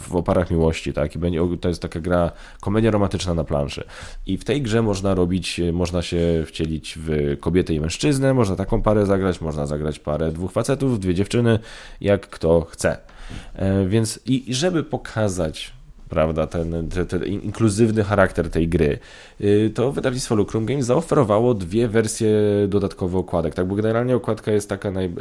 [0.00, 3.84] w oparach miłości, tak, i będzie, to jest taka gra, komedia romantyczna na planszy.
[4.26, 8.82] I w tej grze można robić, można się wcielić w kobietę i mężczyznę, można taką
[8.82, 11.58] parę zagrać, można zagrać parę dwóch facetów, dwie dziewczyny,
[12.00, 13.15] jak kto chce.
[13.54, 15.72] E, więc i żeby pokazać
[16.08, 18.98] prawda, ten, ten, ten, inkluzywny charakter tej gry,
[19.40, 22.30] y, to wydawnictwo Lucrum Games zaoferowało dwie wersje
[22.68, 25.14] dodatkowe okładek, tak, bo generalnie okładka jest taka naj...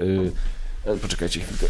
[0.85, 1.65] Yy, poczekajcie chwilkę.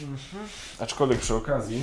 [0.00, 0.48] Mhm.
[0.78, 1.82] Aczkolwiek przy okazji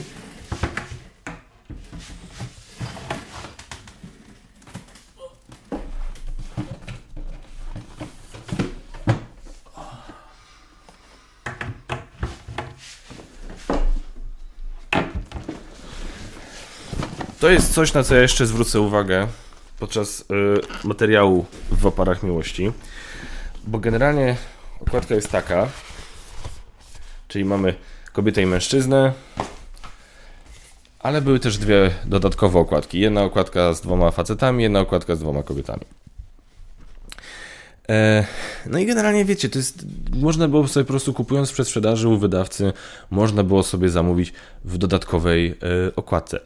[17.45, 19.27] To jest coś, na co ja jeszcze zwrócę uwagę
[19.79, 20.25] podczas y,
[20.87, 22.71] materiału w oparach miłości,
[23.67, 24.35] bo generalnie
[24.79, 25.67] okładka jest taka,
[27.27, 27.73] czyli mamy
[28.13, 29.13] kobietę i mężczyznę,
[30.99, 32.99] ale były też dwie dodatkowe okładki.
[32.99, 35.85] Jedna okładka z dwoma facetami, jedna okładka z dwoma kobietami.
[37.89, 38.25] E,
[38.65, 39.85] no i generalnie wiecie, to jest,
[40.15, 42.73] można było sobie po prostu kupując przez sprzedaży u wydawcy,
[43.11, 44.33] można było sobie zamówić
[44.63, 45.47] w dodatkowej
[45.87, 46.39] e, okładce.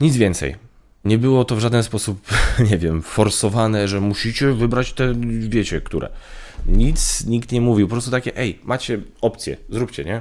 [0.00, 0.56] Nic więcej.
[1.04, 2.20] Nie było to w żaden sposób,
[2.70, 5.14] nie wiem, forsowane, że musicie wybrać te,
[5.48, 6.08] wiecie, które.
[6.66, 10.20] Nic nikt nie mówił, po prostu takie, ej, macie opcję, zróbcie, nie?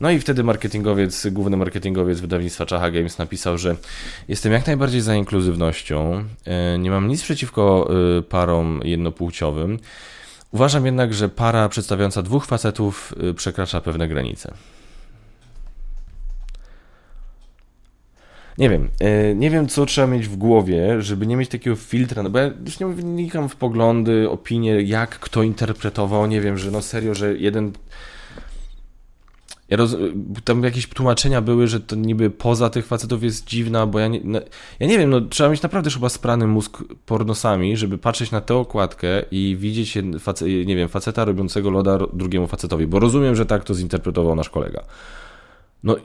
[0.00, 3.76] No i wtedy marketingowiec, główny marketingowiec wydawnictwa Czacha Games napisał, że
[4.28, 9.78] jestem jak najbardziej za inkluzywnością, e, nie mam nic przeciwko e, parom jednopłciowym.
[10.52, 14.54] Uważam jednak, że para przedstawiająca dwóch facetów e, przekracza pewne granice.
[18.58, 22.22] Nie wiem, e, nie wiem co trzeba mieć w głowie, żeby nie mieć takiego filtra,
[22.22, 26.70] no bo ja już nie wnikam w poglądy, opinie, jak kto interpretował, nie wiem, że
[26.70, 27.72] no serio, że jeden
[29.68, 29.96] ja roz...
[30.44, 34.20] Tam jakieś tłumaczenia były, że to niby poza tych facetów jest dziwna, bo ja nie,
[34.24, 34.40] no,
[34.80, 38.54] ja nie wiem, no trzeba mieć naprawdę chyba sprany mózg pornosami, żeby patrzeć na tę
[38.54, 39.98] okładkę i widzieć,
[40.66, 44.84] nie wiem, faceta robiącego loda drugiemu facetowi, bo rozumiem, że tak to zinterpretował nasz kolega.
[45.82, 45.96] No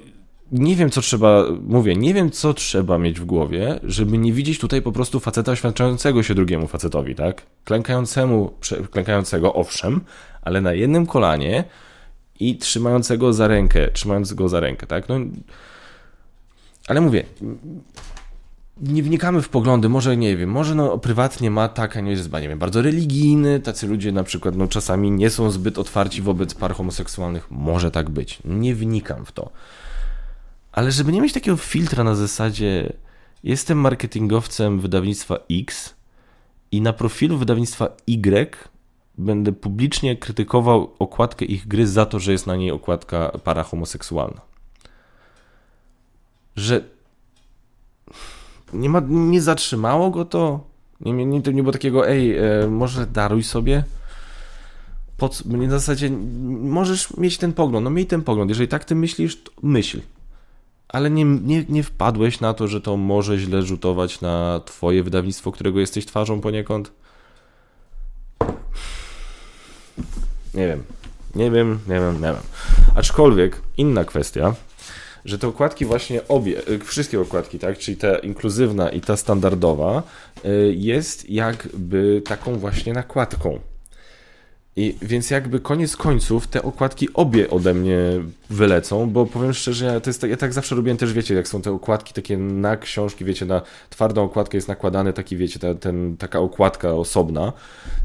[0.54, 4.60] nie wiem, co trzeba, mówię, nie wiem, co trzeba mieć w głowie, żeby nie widzieć
[4.60, 7.42] tutaj po prostu faceta oświadczającego się drugiemu facetowi, tak?
[7.64, 8.54] Klękającemu,
[8.92, 10.02] klękającego, owszem,
[10.42, 11.64] ale na jednym kolanie
[12.40, 15.10] i trzymającego za rękę, trzymającego za rękę, tak?
[15.10, 15.16] No,
[16.88, 17.24] ale mówię,
[18.82, 22.34] nie wnikamy w poglądy, może nie wiem, może no prywatnie ma tak, a nie jest,
[22.34, 26.54] nie wiem, bardzo religijny, tacy ludzie na przykład no czasami nie są zbyt otwarci wobec
[26.54, 29.50] par homoseksualnych, może tak być, nie wnikam w to.
[30.74, 32.94] Ale żeby nie mieć takiego filtra na zasadzie
[33.44, 35.96] jestem marketingowcem wydawnictwa X
[36.72, 38.58] i na profilu wydawnictwa Y
[39.18, 44.42] będę publicznie krytykował okładkę ich gry za to, że jest na niej okładka para homoseksualna.
[46.56, 46.84] Że
[48.74, 50.68] nie, ma, nie zatrzymało go to.
[51.02, 53.84] Nie, nie, nie było takiego, ej, e, może daruj sobie.
[55.18, 56.10] Pod, na zasadzie
[56.62, 57.84] możesz mieć ten pogląd.
[57.84, 58.50] No miej ten pogląd.
[58.50, 60.02] Jeżeli tak ty myślisz, to myśl.
[60.94, 65.52] Ale nie, nie, nie wpadłeś na to, że to może źle rzutować na twoje wydawnictwo,
[65.52, 66.92] którego jesteś twarzą poniekąd?
[70.54, 70.84] Nie wiem.
[71.36, 72.36] Nie wiem, nie wiem, nie wiem.
[72.96, 74.56] Aczkolwiek inna kwestia,
[75.26, 80.04] że te okładki właśnie obie, y, wszystkie okładki, tak, czyli ta inkluzywna i ta standardowa,
[80.46, 83.60] y, jest jakby taką właśnie nakładką.
[84.76, 87.98] I więc jakby koniec końców te okładki obie ode mnie
[88.50, 91.48] wylecą, bo powiem szczerze, ja, to jest, tak, ja tak zawsze robiłem też, wiecie, jak
[91.48, 95.76] są te okładki takie na książki, wiecie, na twardą okładkę jest nakładany taki, wiecie, ta,
[95.76, 97.54] ten, taka okładka osobna,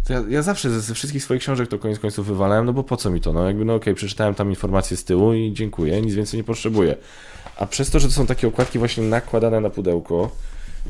[0.06, 2.84] to ja, ja zawsze ze, ze, wszystkich swoich książek to koniec końców wywalałem, no bo
[2.84, 5.52] po co mi to, no jakby, no okej, okay, przeczytałem tam informację z tyłu i
[5.52, 6.96] dziękuję, nic więcej nie potrzebuję.
[7.56, 10.30] A przez to, że to są takie okładki właśnie nakładane na pudełko,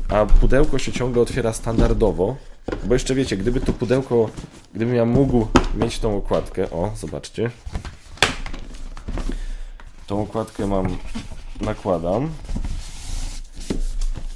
[0.09, 2.37] a pudełko się ciągle otwiera standardowo,
[2.83, 4.29] bo jeszcze wiecie, gdyby to pudełko,
[4.73, 7.51] gdybym ja mógł mieć tą okładkę, o, zobaczcie.
[10.07, 10.97] Tą okładkę mam,
[11.61, 12.29] nakładam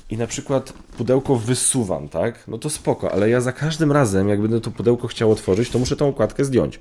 [0.09, 2.47] i na przykład pudełko wysuwam, tak?
[2.47, 5.79] No to spoko, ale ja za każdym razem, jak będę to pudełko chciał otworzyć, to
[5.79, 6.79] muszę tą okładkę zdjąć.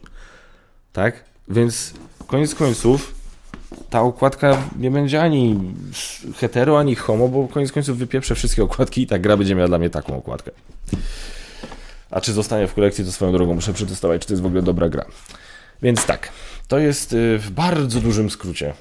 [0.93, 1.25] Tak?
[1.49, 1.95] Więc
[2.27, 3.15] koniec końców
[3.91, 5.61] ta okładka nie będzie ani
[6.37, 9.79] hetero, ani homo, bo koniec końców wypieprzę wszystkie okładki i ta gra będzie miała dla
[9.79, 10.51] mnie taką okładkę.
[12.11, 14.63] A czy zostanie w kolekcji, to swoją drogą muszę przetestować, czy to jest w ogóle
[14.63, 15.05] dobra gra.
[15.83, 16.29] Więc tak,
[16.69, 18.75] to jest y, w bardzo dużym skrócie.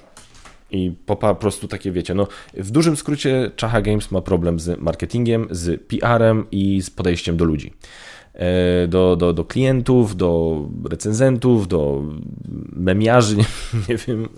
[0.71, 4.79] I po, po prostu takie wiecie, no w dużym skrócie Czacha Games ma problem z
[4.79, 7.73] marketingiem, z PR-em i z podejściem do ludzi.
[8.33, 12.03] E, do, do, do klientów, do recenzentów, do
[12.73, 13.45] memiarzy, nie,
[13.89, 14.29] nie wiem.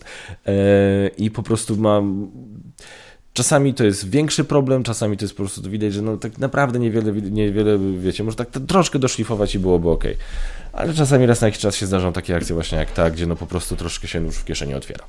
[0.46, 2.32] E, I po prostu mam
[3.34, 6.38] Czasami to jest większy problem, czasami to jest po prostu to widać, że no tak
[6.38, 10.04] naprawdę niewiele, niewiele wiecie, może tak troszkę doszlifować i byłoby ok.
[10.74, 13.36] Ale czasami raz na jakiś czas się zdarzą takie akcje właśnie jak ta, gdzie no
[13.36, 15.06] po prostu troszkę się już w kieszeni otwiera.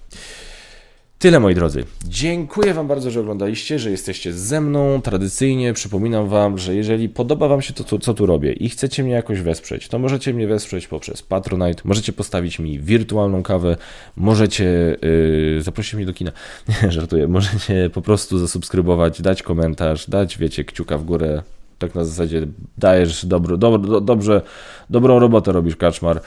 [1.18, 1.84] Tyle moi drodzy.
[2.04, 5.00] Dziękuję Wam bardzo, że oglądaliście, że jesteście ze mną.
[5.02, 9.12] Tradycyjnie przypominam Wam, że jeżeli podoba Wam się to, co tu robię i chcecie mnie
[9.12, 13.76] jakoś wesprzeć, to możecie mnie wesprzeć poprzez Patronite, możecie postawić mi wirtualną kawę,
[14.16, 16.32] możecie yy, zaprosić mnie do kina.
[16.68, 17.28] Nie, żartuję.
[17.28, 21.42] Możecie po prostu zasubskrybować, dać komentarz, dać, wiecie, kciuka w górę.
[21.78, 22.46] Tak na zasadzie
[22.78, 24.42] dajesz dobro, dobro, dobrze,
[24.90, 26.20] dobrą robotę robisz, Kaczmar.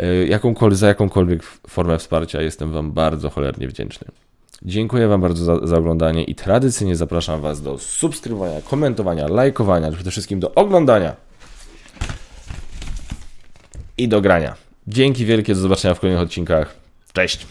[0.00, 4.08] Yy, jakąkolwiek, za jakąkolwiek formę wsparcia jestem Wam bardzo cholernie wdzięczny.
[4.62, 10.10] Dziękuję Wam bardzo za, za, oglądanie i tradycyjnie zapraszam Was do subskrybowania, komentowania, lajkowania, przede
[10.10, 11.16] wszystkim do oglądania
[13.98, 14.54] i do grania.
[14.86, 16.74] Dzięki wielkie, do zobaczenia w kolejnych odcinkach.
[17.12, 17.46] Cześć!